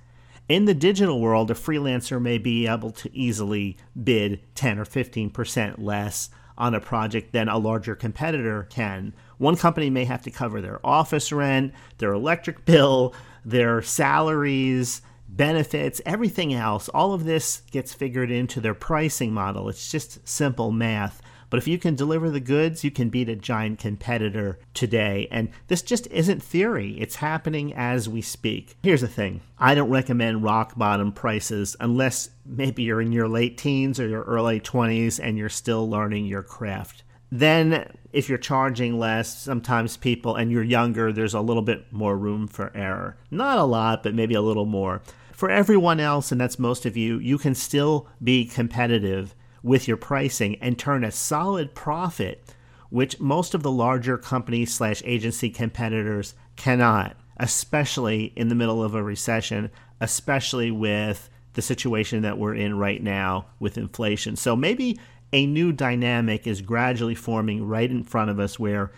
In 0.48 0.64
the 0.64 0.74
digital 0.74 1.20
world, 1.20 1.50
a 1.50 1.54
freelancer 1.54 2.22
may 2.22 2.38
be 2.38 2.68
able 2.68 2.92
to 2.92 3.14
easily 3.14 3.76
bid 4.00 4.40
10 4.54 4.78
or 4.78 4.84
15% 4.84 5.74
less 5.78 6.30
on 6.58 6.74
a 6.74 6.80
project 6.80 7.32
than 7.32 7.48
a 7.48 7.58
larger 7.58 7.94
competitor 7.94 8.66
can. 8.70 9.12
One 9.38 9.56
company 9.56 9.90
may 9.90 10.04
have 10.04 10.22
to 10.22 10.30
cover 10.30 10.60
their 10.60 10.84
office 10.84 11.32
rent, 11.32 11.72
their 11.98 12.12
electric 12.12 12.64
bill, 12.64 13.14
their 13.44 13.82
salaries, 13.82 15.02
benefits, 15.28 16.00
everything 16.06 16.54
else. 16.54 16.88
All 16.88 17.12
of 17.12 17.24
this 17.24 17.62
gets 17.70 17.94
figured 17.94 18.30
into 18.30 18.60
their 18.60 18.74
pricing 18.74 19.32
model. 19.32 19.68
It's 19.68 19.90
just 19.90 20.26
simple 20.26 20.72
math. 20.72 21.20
But 21.50 21.58
if 21.58 21.68
you 21.68 21.78
can 21.78 21.94
deliver 21.94 22.30
the 22.30 22.40
goods, 22.40 22.84
you 22.84 22.90
can 22.90 23.08
beat 23.08 23.28
a 23.28 23.36
giant 23.36 23.78
competitor 23.78 24.58
today. 24.74 25.28
And 25.30 25.50
this 25.68 25.82
just 25.82 26.06
isn't 26.08 26.42
theory, 26.42 26.96
it's 26.98 27.16
happening 27.16 27.72
as 27.74 28.08
we 28.08 28.22
speak. 28.22 28.76
Here's 28.82 29.00
the 29.00 29.08
thing 29.08 29.40
I 29.58 29.74
don't 29.74 29.90
recommend 29.90 30.42
rock 30.42 30.76
bottom 30.76 31.12
prices 31.12 31.76
unless 31.80 32.30
maybe 32.44 32.82
you're 32.82 33.00
in 33.00 33.12
your 33.12 33.28
late 33.28 33.58
teens 33.58 34.00
or 34.00 34.08
your 34.08 34.22
early 34.24 34.60
20s 34.60 35.20
and 35.22 35.38
you're 35.38 35.48
still 35.48 35.88
learning 35.88 36.26
your 36.26 36.42
craft. 36.42 37.02
Then, 37.30 37.90
if 38.12 38.28
you're 38.28 38.38
charging 38.38 38.98
less, 38.98 39.42
sometimes 39.42 39.96
people, 39.96 40.36
and 40.36 40.50
you're 40.50 40.62
younger, 40.62 41.12
there's 41.12 41.34
a 41.34 41.40
little 41.40 41.62
bit 41.62 41.92
more 41.92 42.16
room 42.16 42.46
for 42.46 42.74
error. 42.74 43.16
Not 43.30 43.58
a 43.58 43.64
lot, 43.64 44.04
but 44.04 44.14
maybe 44.14 44.34
a 44.34 44.40
little 44.40 44.64
more. 44.64 45.02
For 45.32 45.50
everyone 45.50 46.00
else, 46.00 46.30
and 46.30 46.40
that's 46.40 46.58
most 46.58 46.86
of 46.86 46.96
you, 46.96 47.18
you 47.18 47.36
can 47.36 47.54
still 47.54 48.08
be 48.22 48.46
competitive 48.46 49.34
with 49.66 49.88
your 49.88 49.96
pricing 49.96 50.54
and 50.60 50.78
turn 50.78 51.02
a 51.02 51.10
solid 51.10 51.74
profit, 51.74 52.54
which 52.88 53.18
most 53.18 53.52
of 53.52 53.64
the 53.64 53.70
larger 53.70 54.16
company 54.16 54.64
slash 54.64 55.02
agency 55.04 55.50
competitors 55.50 56.34
cannot, 56.54 57.16
especially 57.38 58.32
in 58.36 58.46
the 58.46 58.54
middle 58.54 58.80
of 58.80 58.94
a 58.94 59.02
recession, 59.02 59.68
especially 60.00 60.70
with 60.70 61.28
the 61.54 61.62
situation 61.62 62.22
that 62.22 62.38
we're 62.38 62.54
in 62.54 62.78
right 62.78 63.02
now 63.02 63.44
with 63.58 63.76
inflation. 63.76 64.36
So 64.36 64.54
maybe 64.54 65.00
a 65.32 65.46
new 65.46 65.72
dynamic 65.72 66.46
is 66.46 66.60
gradually 66.60 67.16
forming 67.16 67.66
right 67.66 67.90
in 67.90 68.04
front 68.04 68.30
of 68.30 68.38
us 68.38 68.60
where 68.60 68.92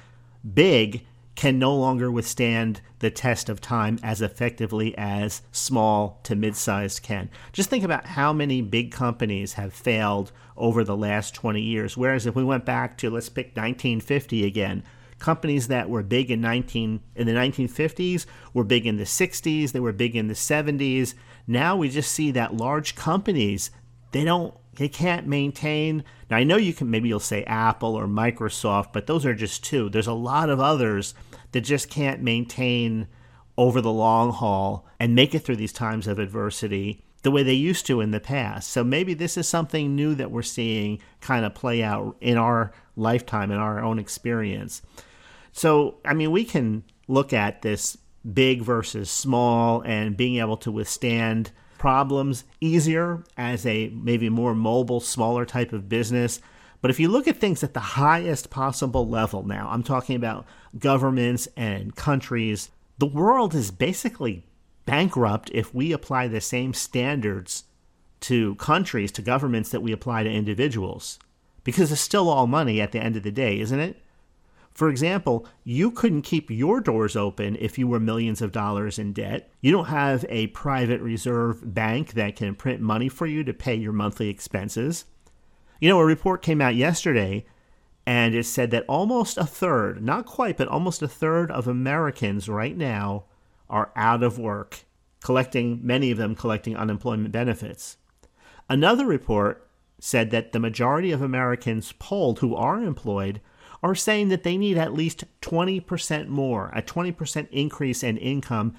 big 0.53 1.03
can 1.35 1.57
no 1.57 1.75
longer 1.75 2.11
withstand 2.11 2.81
the 2.99 3.13
test 3.13 3.49
of 3.49 3.61
time 3.61 3.97
as 4.03 4.21
effectively 4.21 4.93
as 4.99 5.41
small 5.53 6.19
to 6.25 6.35
mid 6.35 6.57
sized 6.57 7.03
can. 7.05 7.31
Just 7.53 7.71
think 7.71 7.85
about 7.85 8.05
how 8.05 8.33
many 8.33 8.61
big 8.61 8.91
companies 8.91 9.53
have 9.53 9.73
failed 9.73 10.33
over 10.59 10.85
the 10.85 10.97
last 10.97 11.35
20 11.35 11.61
years. 11.61 11.97
Whereas 11.97 12.27
if 12.27 12.35
we 12.35 12.45
went 12.45 12.65
back 12.65 12.99
to, 12.99 13.11
let's 13.11 13.29
pick 13.29 13.57
1950 13.57 14.45
again, 14.45 14.83
companies 15.19 15.69
that 15.69 15.89
were 15.89 16.03
big 16.03 16.31
in 16.31 16.41
19 16.41 17.01
in 17.17 17.27
the 17.27 17.33
1950s 17.33 18.27
were 18.55 18.65
big 18.65 18.87
in 18.87 18.99
the 18.99 19.05
60s 19.05 19.73
they 19.73 19.81
were 19.81 19.93
big 19.93 20.15
in 20.15 20.29
the 20.29 20.35
70s 20.35 21.15
now 21.45 21.75
we 21.75 21.89
just 21.89 22.13
see 22.13 22.31
that 22.31 22.55
large 22.55 22.95
companies 22.95 23.73
they 24.13 24.25
don't 24.25 24.55
they 24.77 24.89
can't 24.89 25.27
maintain. 25.27 26.05
Now 26.31 26.37
i 26.37 26.45
know 26.45 26.57
you 26.57 26.73
can 26.73 26.91
maybe 26.91 27.09
you'll 27.09 27.21
say 27.21 27.45
apple 27.45 27.95
or 27.95 28.07
microsoft 28.07 28.93
but 28.93 29.07
those 29.07 29.27
are 29.27 29.35
just 29.35 29.65
two. 29.65 29.89
There's 29.89 30.07
a 30.07 30.13
lot 30.13 30.51
of 30.51 30.61
others 30.61 31.15
that 31.53 31.63
just 31.63 31.91
can't 31.91 32.23
maintain 32.23 33.09
over 33.57 33.81
the 33.81 33.93
long 33.93 34.33
haul 34.33 34.87
and 35.01 35.15
make 35.15 35.35
it 35.35 35.41
through 35.41 35.57
these 35.57 35.73
times 35.73 36.07
of 36.07 36.19
adversity 36.19 37.05
the 37.23 37.31
way 37.31 37.43
they 37.43 37.55
used 37.55 37.87
to 37.87 38.01
in 38.01 38.11
the 38.11 38.21
past. 38.21 38.71
So 38.71 38.85
maybe 38.85 39.15
this 39.15 39.37
is 39.37 39.49
something 39.49 39.95
new 39.95 40.15
that 40.15 40.31
we're 40.31 40.43
seeing 40.43 41.01
kind 41.21 41.45
of 41.45 41.55
play 41.55 41.83
out 41.83 42.17
in 42.21 42.37
our 42.37 42.73
lifetime, 42.97 43.51
in 43.51 43.59
our 43.59 43.83
own 43.83 43.99
experience. 43.99 44.83
So, 45.53 45.97
I 46.05 46.15
mean, 46.15 46.31
we 46.31 46.45
can 46.45 46.85
look 47.09 47.33
at 47.33 47.63
this 47.63 47.99
big 48.33 48.63
versus 48.63 49.11
small 49.11 49.83
and 49.83 50.17
being 50.17 50.37
able 50.37 50.57
to 50.59 50.71
withstand 50.71 51.51
problems 51.79 52.45
easier 52.61 53.25
as 53.37 53.65
a 53.65 53.89
maybe 53.89 54.29
more 54.29 54.55
mobile, 54.55 55.01
smaller 55.01 55.45
type 55.45 55.73
of 55.73 55.89
business. 55.89 56.41
But 56.81 56.91
if 56.91 57.01
you 57.01 57.09
look 57.09 57.27
at 57.27 57.39
things 57.39 57.65
at 57.65 57.75
the 57.75 57.81
highest 57.81 58.51
possible 58.51 59.09
level 59.09 59.45
now, 59.45 59.69
I'm 59.71 59.83
talking 59.83 60.17
about 60.17 60.47
governments 60.79 61.49
and 61.57 61.95
countries, 61.97 62.71
the 62.99 63.07
world 63.07 63.55
is 63.55 63.71
basically 63.71 64.45
bankrupt 64.89 65.51
if 65.53 65.75
we 65.75 65.93
apply 65.93 66.29
the 66.29 66.41
same 66.41 66.73
standards 66.73 67.65
to 68.21 68.55
countries, 68.55 69.13
to 69.13 69.23
governments 69.23 69.69
that 69.69 69.83
we 69.83 69.93
apply 69.93 70.23
to 70.23 70.31
individuals. 70.31 71.19
Because 71.63 71.93
it's 71.93 72.01
still 72.01 72.31
all 72.31 72.47
money 72.47 72.81
at 72.81 72.93
the 72.93 72.99
end 72.99 73.15
of 73.15 73.23
the 73.23 73.31
day, 73.31 73.61
isn't 73.61 73.79
it? 73.79 74.03
For 74.73 74.89
example, 74.89 75.47
you 75.63 75.91
couldn't 75.91 76.23
keep 76.23 76.51
your 76.51 76.81
doors 76.81 77.17
open 77.17 77.57
if 77.61 77.79
you 77.79 77.87
were 77.87 78.01
millions 78.01 78.41
of 78.41 78.53
dollars 78.53 78.99
in 78.99 79.13
debt. 79.13 79.51
You 79.61 79.73
don't 79.73 79.87
have 79.87 80.25
a 80.31 80.47
private 80.49 81.03
reserve 81.03 81.75
bank 81.75 82.13
that 82.13 82.37
can 82.37 82.55
print 82.55 82.81
money 82.81 83.11
for 83.11 83.27
you 83.27 83.45
to 83.45 83.53
pay 83.53 83.75
your 83.75 83.93
monthly 83.93 84.31
expenses. 84.31 85.05
You 85.81 85.91
know, 85.91 85.99
a 85.99 86.05
report 86.05 86.41
came 86.43 86.63
out 86.63 86.77
yesterday 86.77 87.45
and 88.07 88.35
it 88.35 88.47
said 88.47 88.71
that 88.71 88.87
almost 88.89 89.37
a 89.37 89.45
third, 89.45 90.03
not 90.03 90.25
quite, 90.25 90.57
but 90.57 90.69
almost 90.69 91.03
a 91.03 91.09
third 91.09 91.51
of 91.51 91.69
Americans 91.69 92.49
right 92.49 92.77
now 92.77 93.25
are 93.71 93.93
out 93.97 94.23
of 94.23 94.39
work, 94.39 94.85
collecting, 95.23 95.81
many 95.83 96.11
of 96.11 96.19
them 96.19 96.35
collecting 96.35 96.77
unemployment 96.77 97.33
benefits. 97.33 97.97
Another 98.69 99.07
report 99.07 99.69
said 100.01 100.31
that 100.31 100.53
the 100.53 100.61
majority 100.61 101.11
of 101.11 101.23
Americans 101.23 101.93
polled 101.99 102.39
who 102.39 102.55
are 102.55 102.83
employed 102.83 103.41
are 103.83 103.95
saying 103.95 104.29
that 104.29 104.43
they 104.43 104.57
need 104.57 104.77
at 104.77 104.95
least 104.95 105.25
20% 105.43 106.29
more, 106.29 106.71
a 106.75 106.83
20% 106.83 107.49
increase 107.51 108.03
in 108.03 108.17
income 108.17 108.75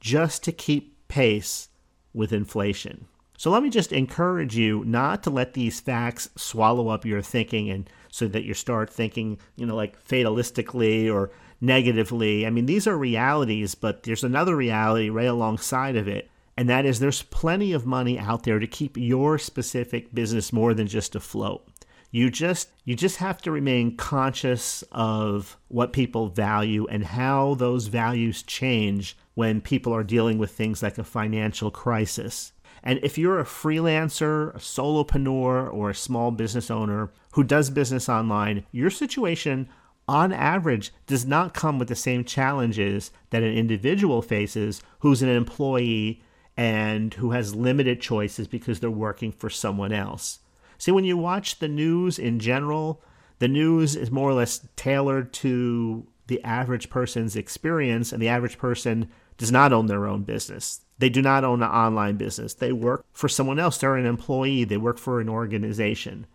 just 0.00 0.42
to 0.44 0.52
keep 0.52 1.08
pace 1.08 1.68
with 2.12 2.32
inflation. 2.32 3.06
So 3.36 3.50
let 3.50 3.62
me 3.62 3.70
just 3.70 3.92
encourage 3.92 4.56
you 4.56 4.84
not 4.84 5.22
to 5.22 5.30
let 5.30 5.54
these 5.54 5.80
facts 5.80 6.28
swallow 6.36 6.88
up 6.88 7.06
your 7.06 7.22
thinking 7.22 7.70
and 7.70 7.88
so 8.10 8.28
that 8.28 8.44
you 8.44 8.52
start 8.52 8.92
thinking, 8.92 9.38
you 9.56 9.64
know, 9.64 9.74
like 9.74 10.02
fatalistically 10.04 11.10
or 11.10 11.30
negatively. 11.60 12.46
I 12.46 12.50
mean, 12.50 12.66
these 12.66 12.86
are 12.86 12.96
realities, 12.96 13.74
but 13.74 14.02
there's 14.02 14.24
another 14.24 14.56
reality 14.56 15.10
right 15.10 15.26
alongside 15.26 15.96
of 15.96 16.08
it. 16.08 16.30
And 16.56 16.68
that 16.68 16.84
is 16.84 16.98
there's 16.98 17.22
plenty 17.22 17.72
of 17.72 17.86
money 17.86 18.18
out 18.18 18.42
there 18.42 18.58
to 18.58 18.66
keep 18.66 18.96
your 18.96 19.38
specific 19.38 20.14
business 20.14 20.52
more 20.52 20.74
than 20.74 20.86
just 20.86 21.14
afloat. 21.14 21.66
You 22.10 22.28
just 22.28 22.70
you 22.84 22.96
just 22.96 23.18
have 23.18 23.40
to 23.42 23.52
remain 23.52 23.96
conscious 23.96 24.82
of 24.90 25.56
what 25.68 25.92
people 25.92 26.28
value 26.28 26.86
and 26.88 27.04
how 27.04 27.54
those 27.54 27.86
values 27.86 28.42
change 28.42 29.16
when 29.34 29.60
people 29.60 29.94
are 29.94 30.02
dealing 30.02 30.36
with 30.36 30.50
things 30.50 30.82
like 30.82 30.98
a 30.98 31.04
financial 31.04 31.70
crisis. 31.70 32.52
And 32.82 32.98
if 33.02 33.16
you're 33.16 33.38
a 33.38 33.44
freelancer, 33.44 34.54
a 34.54 34.58
solopreneur, 34.58 35.72
or 35.72 35.90
a 35.90 35.94
small 35.94 36.30
business 36.30 36.70
owner 36.70 37.12
who 37.32 37.44
does 37.44 37.70
business 37.70 38.08
online, 38.08 38.66
your 38.72 38.90
situation 38.90 39.68
on 40.10 40.32
average 40.32 40.92
does 41.06 41.24
not 41.24 41.54
come 41.54 41.78
with 41.78 41.86
the 41.86 41.94
same 41.94 42.24
challenges 42.24 43.12
that 43.30 43.44
an 43.44 43.52
individual 43.52 44.20
faces 44.22 44.82
who's 44.98 45.22
an 45.22 45.28
employee 45.28 46.20
and 46.56 47.14
who 47.14 47.30
has 47.30 47.54
limited 47.54 48.00
choices 48.00 48.48
because 48.48 48.80
they're 48.80 48.90
working 48.90 49.30
for 49.30 49.48
someone 49.48 49.92
else. 49.92 50.40
See, 50.78 50.90
when 50.90 51.04
you 51.04 51.16
watch 51.16 51.60
the 51.60 51.68
news 51.68 52.18
in 52.18 52.40
general, 52.40 53.00
the 53.38 53.46
news 53.46 53.94
is 53.94 54.10
more 54.10 54.28
or 54.28 54.34
less 54.34 54.66
tailored 54.74 55.32
to 55.34 56.04
the 56.26 56.42
average 56.42 56.90
person's 56.90 57.36
experience, 57.36 58.12
and 58.12 58.20
the 58.20 58.28
average 58.28 58.58
person 58.58 59.08
does 59.38 59.52
not 59.52 59.72
own 59.72 59.86
their 59.86 60.08
own 60.08 60.24
business. 60.24 60.80
They 60.98 61.08
do 61.08 61.22
not 61.22 61.44
own 61.44 61.62
an 61.62 61.70
online 61.70 62.16
business. 62.16 62.54
They 62.54 62.72
work 62.72 63.04
for 63.12 63.28
someone 63.28 63.60
else. 63.60 63.78
They're 63.78 63.94
an 63.94 64.06
employee. 64.06 64.64
They 64.64 64.76
work 64.76 64.98
for 64.98 65.20
an 65.20 65.28
organization. 65.28 66.26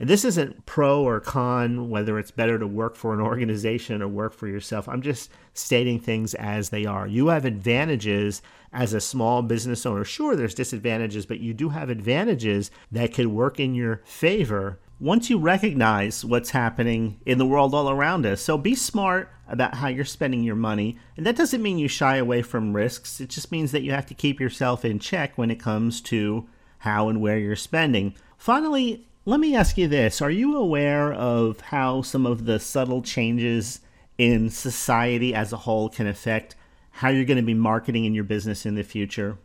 And 0.00 0.08
this 0.08 0.24
isn't 0.24 0.64
pro 0.64 1.06
or 1.06 1.20
con, 1.20 1.90
whether 1.90 2.18
it's 2.18 2.30
better 2.30 2.58
to 2.58 2.66
work 2.66 2.96
for 2.96 3.12
an 3.12 3.20
organization 3.20 4.00
or 4.00 4.08
work 4.08 4.32
for 4.32 4.48
yourself. 4.48 4.88
I'm 4.88 5.02
just 5.02 5.30
stating 5.52 6.00
things 6.00 6.34
as 6.34 6.70
they 6.70 6.86
are. 6.86 7.06
You 7.06 7.28
have 7.28 7.44
advantages 7.44 8.40
as 8.72 8.94
a 8.94 9.00
small 9.00 9.42
business 9.42 9.84
owner. 9.84 10.04
Sure, 10.04 10.34
there's 10.34 10.54
disadvantages, 10.54 11.26
but 11.26 11.40
you 11.40 11.52
do 11.52 11.68
have 11.68 11.90
advantages 11.90 12.70
that 12.90 13.12
could 13.12 13.26
work 13.26 13.60
in 13.60 13.74
your 13.74 14.00
favor 14.04 14.78
once 15.00 15.30
you 15.30 15.38
recognize 15.38 16.24
what's 16.24 16.50
happening 16.50 17.18
in 17.24 17.38
the 17.38 17.46
world 17.46 17.74
all 17.74 17.90
around 17.90 18.26
us. 18.26 18.40
So 18.40 18.58
be 18.58 18.74
smart 18.74 19.30
about 19.48 19.74
how 19.74 19.88
you're 19.88 20.04
spending 20.04 20.44
your 20.44 20.56
money. 20.56 20.98
And 21.16 21.26
that 21.26 21.36
doesn't 21.36 21.62
mean 21.62 21.78
you 21.78 21.88
shy 21.88 22.16
away 22.16 22.42
from 22.42 22.74
risks, 22.74 23.20
it 23.20 23.30
just 23.30 23.50
means 23.50 23.72
that 23.72 23.82
you 23.82 23.92
have 23.92 24.06
to 24.06 24.14
keep 24.14 24.40
yourself 24.40 24.84
in 24.84 24.98
check 24.98 25.36
when 25.36 25.50
it 25.50 25.60
comes 25.60 26.00
to 26.02 26.48
how 26.78 27.08
and 27.08 27.20
where 27.20 27.38
you're 27.38 27.56
spending. 27.56 28.14
Finally, 28.36 29.06
let 29.26 29.40
me 29.40 29.54
ask 29.54 29.76
you 29.76 29.86
this 29.86 30.22
Are 30.22 30.30
you 30.30 30.56
aware 30.56 31.12
of 31.12 31.60
how 31.60 32.02
some 32.02 32.26
of 32.26 32.46
the 32.46 32.58
subtle 32.58 33.02
changes 33.02 33.80
in 34.18 34.50
society 34.50 35.34
as 35.34 35.52
a 35.52 35.58
whole 35.58 35.88
can 35.88 36.06
affect 36.06 36.54
how 36.90 37.08
you're 37.08 37.24
going 37.24 37.36
to 37.36 37.42
be 37.42 37.54
marketing 37.54 38.04
in 38.04 38.14
your 38.14 38.24
business 38.24 38.64
in 38.64 38.74
the 38.74 38.82
future? 38.82 39.38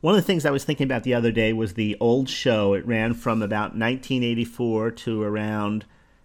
One 0.00 0.14
of 0.14 0.20
the 0.20 0.26
things 0.26 0.46
I 0.46 0.50
was 0.50 0.64
thinking 0.64 0.86
about 0.86 1.02
the 1.02 1.14
other 1.14 1.30
day 1.30 1.52
was 1.52 1.74
the 1.74 1.96
old 2.00 2.28
show. 2.28 2.72
It 2.72 2.86
ran 2.86 3.12
from 3.12 3.42
about 3.42 3.76
1984 3.76 4.92
to 4.92 5.22
around 5.22 5.84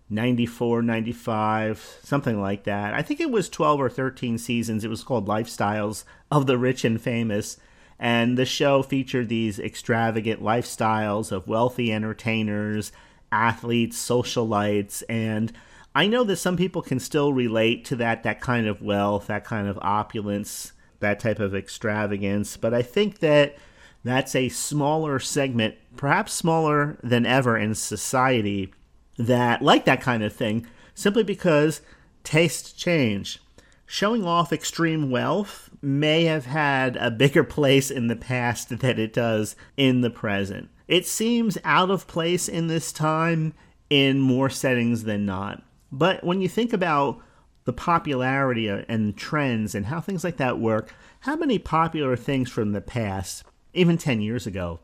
94, 0.09 0.81
95, 0.81 1.97
something 2.01 2.39
like 2.39 2.63
that. 2.63 2.93
I 2.93 3.01
think 3.01 3.19
it 3.19 3.31
was 3.31 3.49
12 3.49 3.81
or 3.81 3.89
13 3.89 4.37
seasons. 4.37 4.85
It 4.85 4.89
was 4.89 5.03
called 5.03 5.27
Lifestyles 5.27 6.05
of 6.31 6.45
the 6.45 6.57
Rich 6.57 6.85
and 6.85 7.01
Famous. 7.01 7.57
And 7.99 8.37
the 8.37 8.45
show 8.45 8.83
featured 8.83 9.29
these 9.29 9.57
extravagant 9.57 10.41
lifestyles 10.41 11.31
of 11.31 11.47
wealthy 11.47 11.93
entertainers, 11.93 12.91
athletes, 13.31 13.97
socialites, 13.97 15.03
and 15.07 15.51
I 15.97 16.07
know 16.07 16.25
that 16.25 16.35
some 16.35 16.57
people 16.57 16.81
can 16.81 16.99
still 16.99 17.31
relate 17.31 17.85
to 17.85 17.95
that 17.95 18.23
that 18.23 18.41
kind 18.41 18.67
of 18.67 18.81
wealth, 18.81 19.27
that 19.27 19.45
kind 19.45 19.65
of 19.65 19.79
opulence, 19.81 20.73
that 20.99 21.21
type 21.21 21.39
of 21.39 21.55
extravagance, 21.55 22.57
but 22.57 22.73
I 22.73 22.81
think 22.81 23.19
that 23.19 23.55
that's 24.03 24.35
a 24.35 24.49
smaller 24.49 25.19
segment, 25.19 25.75
perhaps 25.95 26.33
smaller 26.33 26.97
than 27.01 27.25
ever 27.25 27.57
in 27.57 27.73
society 27.75 28.73
that 29.17 29.61
like 29.61 29.85
that 29.85 30.01
kind 30.01 30.21
of 30.21 30.33
thing 30.33 30.67
simply 30.93 31.23
because 31.23 31.81
tastes 32.23 32.73
change. 32.73 33.39
Showing 33.87 34.25
off 34.25 34.51
extreme 34.51 35.11
wealth 35.11 35.69
may 35.81 36.23
have 36.25 36.47
had 36.47 36.97
a 36.97 37.11
bigger 37.11 37.43
place 37.43 37.91
in 37.91 38.07
the 38.07 38.15
past 38.15 38.69
than 38.69 38.99
it 38.99 39.13
does 39.13 39.55
in 39.77 40.01
the 40.01 40.09
present. 40.09 40.69
It 40.87 41.05
seems 41.07 41.57
out 41.63 41.91
of 41.91 42.07
place 42.07 42.47
in 42.47 42.67
this 42.67 42.91
time 42.91 43.53
in 43.89 44.19
more 44.19 44.49
settings 44.49 45.03
than 45.03 45.25
not. 45.25 45.63
But 45.91 46.23
when 46.23 46.41
you 46.41 46.49
think 46.49 46.73
about 46.73 47.21
the 47.65 47.73
popularity 47.73 48.67
and 48.67 49.15
trends 49.15 49.75
and 49.75 49.85
how 49.85 50.01
things 50.01 50.23
like 50.23 50.37
that 50.37 50.59
work, 50.59 50.93
how 51.21 51.35
many 51.35 51.59
popular 51.59 52.15
things 52.15 52.49
from 52.49 52.71
the 52.71 52.81
past, 52.81 53.43
even 53.73 53.97
10 53.97 54.21
years 54.21 54.45
ago, 54.47 54.79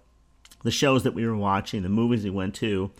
the 0.63 0.71
shows 0.71 1.03
that 1.03 1.13
we 1.13 1.25
were 1.25 1.35
watching, 1.35 1.81
the 1.81 1.89
movies 1.89 2.23
we 2.23 2.29
went 2.29 2.55
to, 2.55 2.91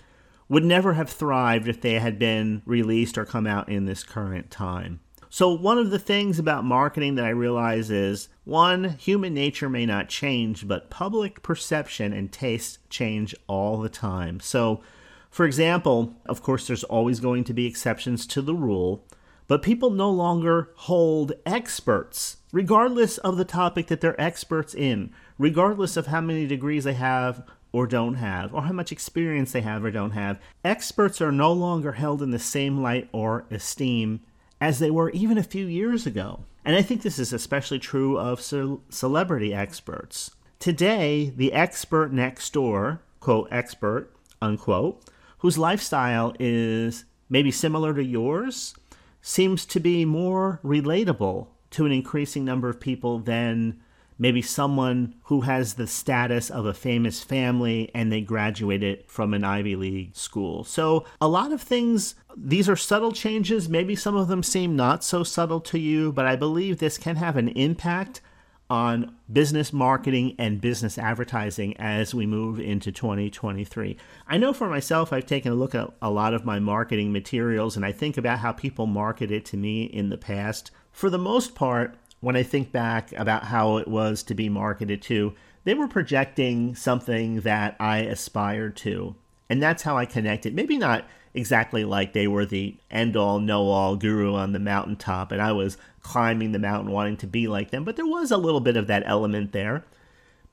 would 0.50 0.66
never 0.66 0.94
have 0.94 1.10
thrived 1.10 1.68
if 1.68 1.80
they 1.80 1.94
had 1.94 2.20
been 2.20 2.62
released 2.66 3.18
or 3.18 3.26
come 3.26 3.48
out 3.48 3.70
in 3.70 3.86
this 3.86 4.04
current 4.04 4.52
time. 4.52 5.00
So, 5.34 5.54
one 5.54 5.78
of 5.78 5.92
the 5.92 5.98
things 5.98 6.40
about 6.40 6.66
marketing 6.66 7.16
that 7.16 7.24
I 7.24 7.30
realize 7.30 7.90
is 7.90 8.28
one, 8.44 8.98
human 9.00 9.34
nature 9.34 9.70
may 9.70 9.86
not 9.86 10.10
change, 10.10 10.68
but 10.68 10.90
public 10.90 11.42
perception 11.42 12.12
and 12.12 12.30
taste 12.30 12.80
change 12.90 13.34
all 13.48 13.78
the 13.78 13.88
time. 13.88 14.42
So, 14.42 14.82
for 15.30 15.46
example, 15.46 16.18
of 16.26 16.44
course, 16.44 16.68
there's 16.68 16.84
always 16.84 17.22
going 17.22 17.46
to 17.46 17.54
be 17.54 17.66
exceptions 17.66 18.28
to 18.28 18.42
the 18.42 18.54
rule, 18.54 19.06
but 19.48 19.62
people 19.62 19.90
no 19.90 20.12
longer 20.12 20.72
hold 20.76 21.32
experts, 21.46 22.36
regardless 22.52 23.18
of 23.20 23.38
the 23.38 23.46
topic 23.46 23.88
that 23.88 24.02
they're 24.02 24.20
experts 24.20 24.76
in, 24.76 25.14
regardless 25.38 25.96
of 25.96 26.08
how 26.08 26.20
many 26.20 26.46
degrees 26.46 26.84
they 26.84 26.96
have 26.96 27.42
or 27.72 27.88
don't 27.88 28.16
have, 28.16 28.54
or 28.54 28.64
how 28.64 28.74
much 28.74 28.92
experience 28.92 29.54
they 29.54 29.62
have 29.62 29.86
or 29.86 29.92
don't 29.92 30.12
have. 30.12 30.42
Experts 30.66 31.22
are 31.22 31.32
no 31.32 31.54
longer 31.54 31.94
held 31.94 32.22
in 32.22 32.32
the 32.32 32.38
same 32.38 32.82
light 32.82 33.08
or 33.14 33.46
esteem 33.50 34.20
as 34.62 34.78
they 34.78 34.92
were 34.92 35.10
even 35.10 35.40
a 35.40 35.44
few 35.44 35.66
years 35.66 36.06
ago. 36.06 36.46
And 36.64 36.76
I 36.76 36.84
think 36.84 37.02
this 37.02 37.18
is 37.18 37.34
especially 37.34 37.80
true 37.80 38.18
of 38.18 38.40
ce- 38.40 38.80
celebrity 38.90 39.54
experts. 39.54 40.32
Today, 40.60 41.34
the 41.36 41.52
expert 41.52 42.14
next 42.14 42.54
door, 42.54 43.02
quote, 43.20 43.48
expert, 43.52 44.14
unquote, 44.40 45.04
whose 45.40 45.58
lifestyle 45.58 46.36
is 46.40 47.06
maybe 47.28 47.50
similar 47.50 47.96
to 47.96 48.04
yours, 48.04 48.76
seems 49.24 49.66
to 49.66 49.80
be 49.80 50.06
more 50.06 50.60
relatable 50.64 51.48
to 51.72 51.86
an 51.86 51.92
increasing 51.92 52.46
number 52.46 52.70
of 52.70 52.80
people 52.80 53.18
than 53.18 53.82
maybe 54.22 54.40
someone 54.40 55.16
who 55.24 55.42
has 55.42 55.74
the 55.74 55.88
status 55.88 56.52
of 56.52 56.64
a 56.64 56.76
famous 56.76 57.24
family 57.24 57.90
and 57.96 58.12
they 58.12 58.22
graduated 58.22 59.04
from 59.08 59.34
an 59.34 59.44
Ivy 59.44 59.76
League 59.76 60.16
school. 60.16 60.64
So, 60.64 61.06
a 61.20 61.28
lot 61.28 61.52
of 61.52 61.60
things, 61.60 62.14
these 62.38 62.70
are 62.70 62.76
subtle 62.76 63.14
changes. 63.14 63.68
Maybe 63.68 63.96
some 63.96 64.16
of 64.16 64.28
them 64.28 64.44
seem 64.44 64.76
not 64.76 65.04
so 65.04 65.24
subtle 65.24 65.60
to 65.62 65.80
you, 65.80 66.12
but 66.12 66.28
I 66.28 66.36
believe 66.36 66.78
this 66.78 67.00
can 67.00 67.16
have 67.16 67.36
an 67.36 67.48
impact 67.48 68.22
on 68.70 69.16
business 69.34 69.74
marketing 69.74 70.36
and 70.38 70.62
business 70.62 71.00
advertising 71.00 71.76
as 71.78 72.14
we 72.14 72.28
move 72.28 72.60
into 72.60 72.92
2023. 72.92 73.98
I 74.28 74.38
know 74.38 74.54
for 74.54 74.70
myself, 74.70 75.12
I've 75.12 75.26
taken 75.26 75.52
a 75.52 75.56
look 75.56 75.74
at 75.74 75.92
a 76.00 76.12
lot 76.12 76.36
of 76.36 76.46
my 76.46 76.60
marketing 76.60 77.12
materials 77.12 77.76
and 77.76 77.84
I 77.84 77.92
think 77.92 78.18
about 78.18 78.38
how 78.40 78.52
people 78.52 78.86
marketed 78.86 79.46
to 79.46 79.58
me 79.58 79.86
in 79.86 80.10
the 80.10 80.18
past. 80.18 80.70
For 80.92 81.10
the 81.10 81.18
most 81.18 81.56
part, 81.56 81.98
when 82.22 82.36
I 82.36 82.44
think 82.44 82.72
back 82.72 83.12
about 83.14 83.44
how 83.46 83.78
it 83.78 83.88
was 83.88 84.24
to 84.24 84.34
be 84.34 84.48
marketed 84.48 85.02
to, 85.04 85.34
they 85.64 85.74
were 85.74 85.88
projecting 85.88 86.74
something 86.76 87.42
that 87.42 87.76
I 87.80 88.00
aspired 88.00 88.76
to. 88.78 89.16
And 89.50 89.62
that's 89.62 89.84
how 89.84 89.98
I 89.98 90.06
connected. 90.06 90.56
Maybe 90.56 90.78
not 90.78 91.06
exactly 91.34 91.84
like 91.84 92.14
they 92.14 92.28
were 92.28 92.46
the 92.46 92.78
end 92.90 93.18
all, 93.18 93.40
know 93.40 93.68
all 93.68 93.96
guru 93.96 94.34
on 94.36 94.54
the 94.54 94.60
mountaintop, 94.60 95.32
and 95.32 95.42
I 95.42 95.52
was 95.52 95.78
climbing 96.02 96.52
the 96.52 96.60
mountain 96.60 96.92
wanting 96.92 97.18
to 97.18 97.28
be 97.28 97.48
like 97.48 97.72
them, 97.72 97.84
but 97.84 97.96
there 97.96 98.06
was 98.06 98.32
a 98.32 98.38
little 98.38 98.60
bit 98.60 98.78
of 98.78 98.88
that 98.88 99.04
element 99.06 99.52
there. 99.52 99.84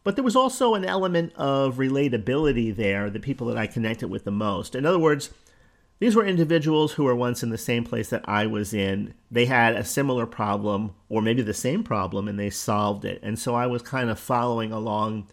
But 0.04 0.14
there 0.14 0.24
was 0.24 0.37
also 0.37 0.74
an 0.74 0.85
element 0.85 1.33
of 1.35 1.76
relatability 1.76 2.74
there, 2.74 3.11
the 3.11 3.20
people 3.20 3.46
that 3.48 3.59
I 3.59 3.66
connected 3.66 4.09
with 4.09 4.24
the 4.24 4.31
most. 4.31 4.74
In 4.74 4.87
other 4.87 4.98
words, 4.98 5.31
these 5.98 6.14
were 6.14 6.24
individuals 6.24 6.92
who 6.92 7.04
were 7.04 7.16
once 7.16 7.42
in 7.42 7.50
the 7.50 7.58
same 7.58 7.84
place 7.84 8.08
that 8.11 8.24
I 8.28 8.46
was 8.46 8.72
in. 8.72 9.14
They 9.30 9.46
had 9.46 9.74
a 9.74 9.84
similar 9.84 10.26
problem, 10.26 10.94
or 11.08 11.20
maybe 11.20 11.42
the 11.42 11.54
same 11.54 11.82
problem, 11.82 12.28
and 12.28 12.38
they 12.38 12.50
solved 12.50 13.04
it. 13.04 13.20
And 13.22 13.38
so 13.38 13.54
I 13.54 13.66
was 13.66 13.82
kind 13.82 14.08
of 14.08 14.18
following 14.18 14.70
along 14.70 15.28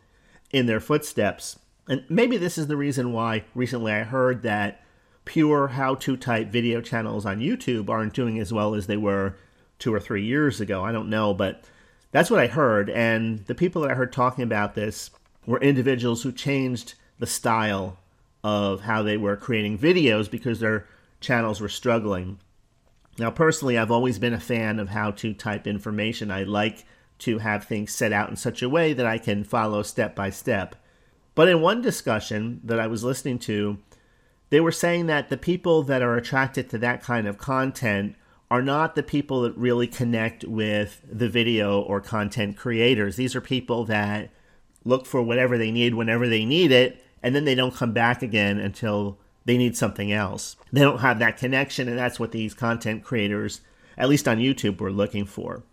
in 0.51 0.65
their 0.65 0.79
footsteps. 0.79 1.59
And 1.87 2.03
maybe 2.09 2.37
this 2.37 2.57
is 2.57 2.67
the 2.67 2.77
reason 2.77 3.13
why 3.13 3.43
recently 3.53 3.91
I 3.91 4.03
heard 4.03 4.41
that 4.41 4.81
pure 5.23 5.69
how 5.69 5.95
to 5.95 6.17
type 6.17 6.47
video 6.47 6.81
channels 6.81 7.25
on 7.25 7.39
YouTube 7.39 7.89
aren't 7.89 8.13
doing 8.13 8.39
as 8.39 8.51
well 8.51 8.73
as 8.73 8.87
they 8.87 8.97
were 8.97 9.35
two 9.77 9.93
or 9.93 9.99
three 9.99 10.23
years 10.23 10.61
ago. 10.61 10.83
I 10.83 10.91
don't 10.91 11.09
know, 11.09 11.33
but 11.33 11.63
that's 12.11 12.31
what 12.31 12.39
I 12.39 12.47
heard. 12.47 12.89
And 12.89 13.45
the 13.45 13.55
people 13.55 13.81
that 13.81 13.91
I 13.91 13.95
heard 13.95 14.13
talking 14.13 14.43
about 14.43 14.73
this 14.73 15.11
were 15.45 15.59
individuals 15.59 16.23
who 16.23 16.31
changed 16.31 16.95
the 17.19 17.27
style 17.27 17.99
of 18.45 18.81
how 18.81 19.01
they 19.01 19.17
were 19.17 19.35
creating 19.35 19.75
videos 19.75 20.29
because 20.29 20.59
their 20.59 20.87
channels 21.19 21.59
were 21.59 21.67
struggling. 21.67 22.37
Now, 23.17 23.31
personally, 23.31 23.75
I've 23.75 23.89
always 23.89 24.19
been 24.19 24.35
a 24.35 24.39
fan 24.39 24.77
of 24.77 24.89
how 24.89 25.09
to 25.11 25.33
type 25.33 25.65
information. 25.65 26.29
I 26.29 26.43
like 26.43 26.85
to 27.19 27.39
have 27.39 27.63
things 27.63 27.91
set 27.91 28.13
out 28.13 28.29
in 28.29 28.35
such 28.35 28.61
a 28.61 28.69
way 28.69 28.93
that 28.93 29.05
I 29.07 29.17
can 29.17 29.43
follow 29.43 29.81
step 29.81 30.13
by 30.13 30.29
step. 30.29 30.75
But 31.33 31.47
in 31.47 31.59
one 31.59 31.81
discussion 31.81 32.61
that 32.63 32.79
I 32.79 32.85
was 32.85 33.03
listening 33.03 33.39
to, 33.39 33.79
they 34.51 34.59
were 34.59 34.71
saying 34.71 35.07
that 35.07 35.29
the 35.29 35.37
people 35.37 35.81
that 35.81 36.03
are 36.03 36.15
attracted 36.15 36.69
to 36.69 36.77
that 36.77 37.01
kind 37.01 37.27
of 37.27 37.39
content 37.39 38.15
are 38.51 38.61
not 38.61 38.93
the 38.93 39.01
people 39.01 39.41
that 39.41 39.57
really 39.57 39.87
connect 39.87 40.43
with 40.43 41.01
the 41.11 41.29
video 41.29 41.81
or 41.81 41.99
content 41.99 42.57
creators. 42.57 43.15
These 43.15 43.35
are 43.35 43.41
people 43.41 43.85
that 43.85 44.29
look 44.83 45.07
for 45.07 45.23
whatever 45.23 45.57
they 45.57 45.71
need 45.71 45.95
whenever 45.95 46.29
they 46.29 46.45
need 46.45 46.71
it, 46.71 47.01
and 47.23 47.35
then 47.35 47.45
they 47.45 47.55
don't 47.55 47.75
come 47.75 47.93
back 47.93 48.21
again 48.21 48.59
until 48.59 49.17
they 49.45 49.57
need 49.57 49.77
something 49.77 50.11
else. 50.11 50.55
They 50.71 50.81
don't 50.81 50.99
have 50.99 51.19
that 51.19 51.37
connection, 51.37 51.87
and 51.87 51.97
that's 51.97 52.19
what 52.19 52.31
these 52.31 52.53
content 52.53 53.03
creators, 53.03 53.61
at 53.97 54.09
least 54.09 54.27
on 54.27 54.37
YouTube, 54.37 54.79
were 54.79 54.91
looking 54.91 55.25
for. 55.25 55.63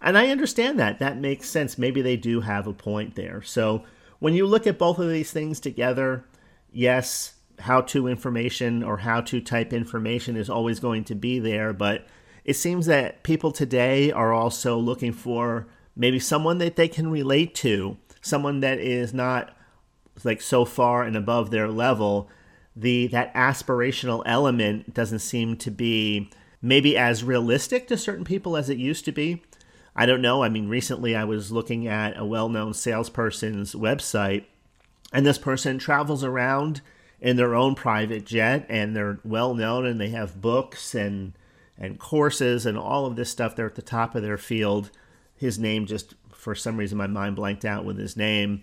And 0.00 0.18
I 0.18 0.28
understand 0.28 0.78
that. 0.78 0.98
That 0.98 1.18
makes 1.18 1.48
sense. 1.48 1.78
Maybe 1.78 2.02
they 2.02 2.16
do 2.16 2.40
have 2.40 2.66
a 2.66 2.72
point 2.72 3.14
there. 3.14 3.40
So 3.42 3.84
when 4.18 4.34
you 4.34 4.46
look 4.46 4.66
at 4.66 4.78
both 4.78 4.98
of 4.98 5.08
these 5.08 5.30
things 5.30 5.60
together, 5.60 6.24
yes, 6.72 7.34
how 7.60 7.80
to 7.80 8.08
information 8.08 8.82
or 8.82 8.98
how 8.98 9.20
to 9.22 9.40
type 9.40 9.72
information 9.72 10.36
is 10.36 10.50
always 10.50 10.80
going 10.80 11.04
to 11.04 11.14
be 11.14 11.38
there, 11.38 11.72
but 11.72 12.06
it 12.44 12.54
seems 12.54 12.86
that 12.86 13.22
people 13.22 13.52
today 13.52 14.12
are 14.12 14.32
also 14.32 14.76
looking 14.76 15.12
for 15.12 15.66
maybe 15.96 16.18
someone 16.18 16.58
that 16.58 16.76
they 16.76 16.88
can 16.88 17.10
relate 17.10 17.54
to, 17.54 17.96
someone 18.20 18.60
that 18.60 18.78
is 18.78 19.14
not 19.14 19.56
like 20.22 20.40
so 20.40 20.64
far 20.64 21.02
and 21.02 21.16
above 21.16 21.50
their 21.50 21.68
level. 21.68 22.28
The 22.76 23.06
that 23.08 23.32
aspirational 23.34 24.22
element 24.26 24.94
doesn't 24.94 25.20
seem 25.20 25.56
to 25.58 25.70
be 25.70 26.30
maybe 26.60 26.96
as 26.96 27.24
realistic 27.24 27.86
to 27.88 27.96
certain 27.96 28.24
people 28.24 28.56
as 28.56 28.68
it 28.68 28.78
used 28.78 29.04
to 29.04 29.12
be. 29.12 29.42
I 29.96 30.06
don't 30.06 30.22
know. 30.22 30.42
I 30.42 30.48
mean, 30.48 30.68
recently 30.68 31.14
I 31.14 31.24
was 31.24 31.52
looking 31.52 31.86
at 31.86 32.18
a 32.18 32.24
well 32.24 32.48
known 32.48 32.74
salesperson's 32.74 33.74
website, 33.74 34.44
and 35.12 35.24
this 35.24 35.38
person 35.38 35.78
travels 35.78 36.24
around 36.24 36.80
in 37.20 37.36
their 37.36 37.54
own 37.54 37.74
private 37.74 38.26
jet, 38.26 38.66
and 38.68 38.94
they're 38.94 39.18
well 39.24 39.54
known, 39.54 39.86
and 39.86 40.00
they 40.00 40.10
have 40.10 40.40
books 40.40 40.94
and 40.94 41.32
and 41.78 41.98
courses 41.98 42.66
and 42.66 42.78
all 42.78 43.06
of 43.06 43.16
this 43.16 43.30
stuff. 43.30 43.56
They're 43.56 43.66
at 43.66 43.74
the 43.74 43.82
top 43.82 44.14
of 44.14 44.22
their 44.22 44.38
field. 44.38 44.90
His 45.36 45.58
name 45.58 45.86
just, 45.86 46.14
for 46.32 46.54
some 46.54 46.76
reason, 46.76 46.98
my 46.98 47.06
mind 47.06 47.36
blanked 47.36 47.64
out 47.64 47.84
with 47.84 47.98
his 47.98 48.16
name. 48.16 48.62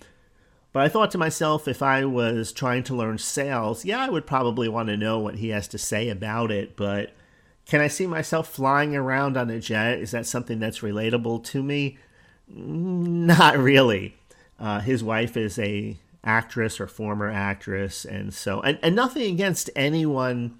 But 0.74 0.84
I 0.84 0.90
thought 0.90 1.12
to 1.12 1.18
myself, 1.18 1.68
if 1.68 1.82
I 1.82 2.06
was 2.06 2.52
trying 2.54 2.84
to 2.84 2.96
learn 2.96 3.18
sales, 3.18 3.84
yeah, 3.84 4.00
I 4.00 4.10
would 4.10 4.26
probably 4.26 4.70
want 4.70 4.88
to 4.88 4.98
know 4.98 5.20
what 5.20 5.36
he 5.36 5.50
has 5.50 5.68
to 5.70 5.78
say 5.78 6.08
about 6.10 6.50
it. 6.50 6.78
But 6.78 7.12
can 7.66 7.82
I 7.82 7.88
see 7.88 8.08
myself 8.08 8.48
flying 8.48 8.96
around 8.96 9.36
on 9.36 9.50
a 9.50 9.60
jet? 9.60 10.00
Is 10.00 10.12
that 10.12 10.26
something 10.26 10.60
that's 10.60 10.80
relatable 10.80 11.44
to 11.46 11.62
me? 11.62 11.98
Not 12.48 13.58
really. 13.58 14.16
Uh, 14.60 14.80
his 14.80 15.04
wife 15.04 15.36
is 15.36 15.60
a 15.60 15.98
actress 16.24 16.80
or 16.80 16.88
former 16.88 17.30
actress, 17.30 18.06
and 18.06 18.34
so 18.34 18.62
and, 18.62 18.78
and 18.84 18.96
nothing 18.96 19.34
against 19.34 19.70
anyone 19.76 20.56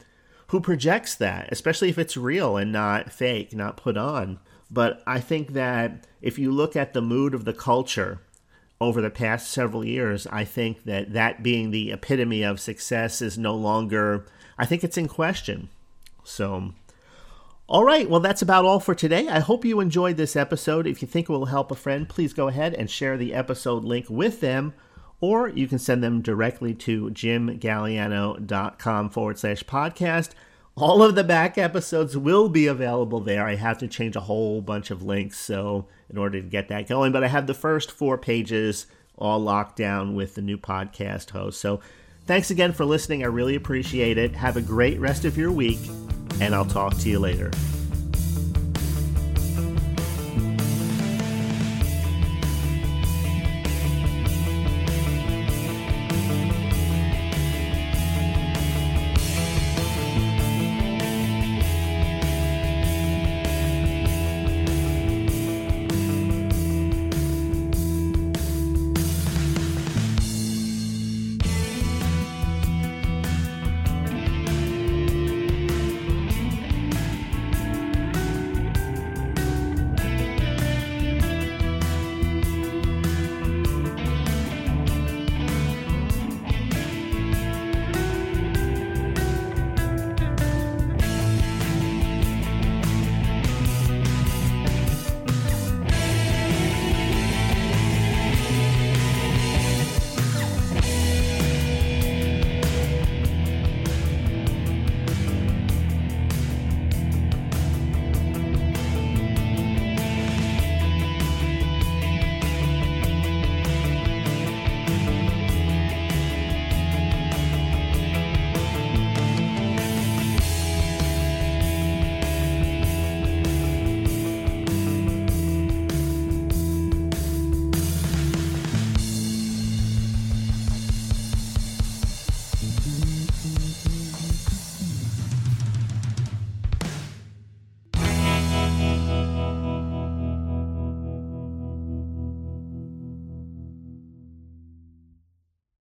who 0.48 0.60
projects 0.60 1.16
that, 1.16 1.48
especially 1.52 1.90
if 1.90 1.98
it's 1.98 2.18
real 2.18 2.58
and 2.58 2.72
not 2.72 3.12
fake, 3.12 3.54
not 3.54 3.78
put 3.78 3.96
on. 3.96 4.40
But 4.70 5.04
I 5.06 5.20
think 5.20 5.54
that 5.54 6.08
if 6.22 6.40
you 6.40 6.52
look 6.52 6.76
at 6.76 6.94
the 6.94 7.02
mood 7.02 7.34
of 7.34 7.46
the 7.46 7.54
culture 7.54 8.22
over 8.82 9.02
the 9.02 9.10
past 9.10 9.50
several 9.50 9.86
years, 9.86 10.28
I 10.28 10.44
think 10.44 10.84
that 10.84 11.14
that 11.14 11.44
being 11.44 11.72
the 11.72 11.92
epitome 11.92 12.44
of 12.44 12.60
success 12.60 13.22
is 13.22 13.38
no 13.38 13.56
longer, 13.56 14.26
I 14.58 14.66
think 14.66 14.84
it's 14.84 14.98
in 14.98 15.08
question. 15.08 15.70
So, 16.24 16.74
all 17.68 17.86
right, 17.86 18.10
well, 18.10 18.20
that's 18.20 18.42
about 18.42 18.66
all 18.66 18.80
for 18.80 18.96
today. 18.96 19.28
I 19.30 19.40
hope 19.40 19.64
you 19.64 19.80
enjoyed 19.80 20.18
this 20.18 20.36
episode. 20.36 20.88
If 20.88 21.02
you 21.02 21.08
think 21.08 21.30
it 21.30 21.32
will 21.32 21.46
help 21.46 21.72
a 21.72 21.76
friend, 21.76 22.10
please 22.10 22.34
go 22.34 22.50
ahead 22.50 22.74
and 22.74 22.90
share 22.90 23.18
the 23.18 23.34
episode 23.34 23.86
link 23.86 24.08
with 24.10 24.42
them 24.42 24.74
or 25.22 25.48
you 25.50 25.68
can 25.68 25.78
send 25.80 26.04
them 26.04 26.22
directly 26.22 26.74
to 26.74 27.12
jimgaliano.com 27.12 29.10
forward 29.12 29.38
slash 29.38 29.64
podcast. 29.64 30.32
All 30.78 31.04
of 31.04 31.16
the 31.16 31.24
back 31.24 31.58
episodes 31.58 32.18
will 32.18 32.48
be 32.48 32.66
available 32.66 33.20
there. 33.20 33.46
I 33.46 33.56
have 33.56 33.78
to 33.80 33.88
change 33.88 34.16
a 34.16 34.22
whole 34.22 34.62
bunch 34.62 34.90
of 34.90 35.04
links 35.04 35.38
so 35.38 35.88
in 36.10 36.18
order 36.18 36.42
to 36.42 36.48
get 36.48 36.70
that 36.70 36.88
going, 36.88 37.12
but 37.12 37.24
I 37.24 37.28
have 37.28 37.46
the 37.46 37.54
first 37.54 37.92
four 37.92 38.18
pages 38.18 38.88
all 39.18 39.40
locked 39.40 39.76
down 39.76 40.16
with 40.16 40.36
the 40.36 40.42
new 40.42 40.58
podcast 40.58 41.32
host. 41.32 41.60
So 41.60 41.82
thanks 42.26 42.52
again 42.52 42.72
for 42.72 42.86
listening. 42.86 43.22
I 43.24 43.28
really 43.28 43.56
appreciate 43.56 44.18
it. 44.18 44.34
Have 44.34 44.58
a 44.58 44.62
great 44.62 45.00
rest 45.00 45.26
of 45.26 45.38
your 45.38 45.52
week, 45.52 45.80
and 46.40 46.56
I'll 46.56 46.66
talk 46.66 46.98
to 47.00 47.10
you 47.10 47.20
later. 47.20 47.52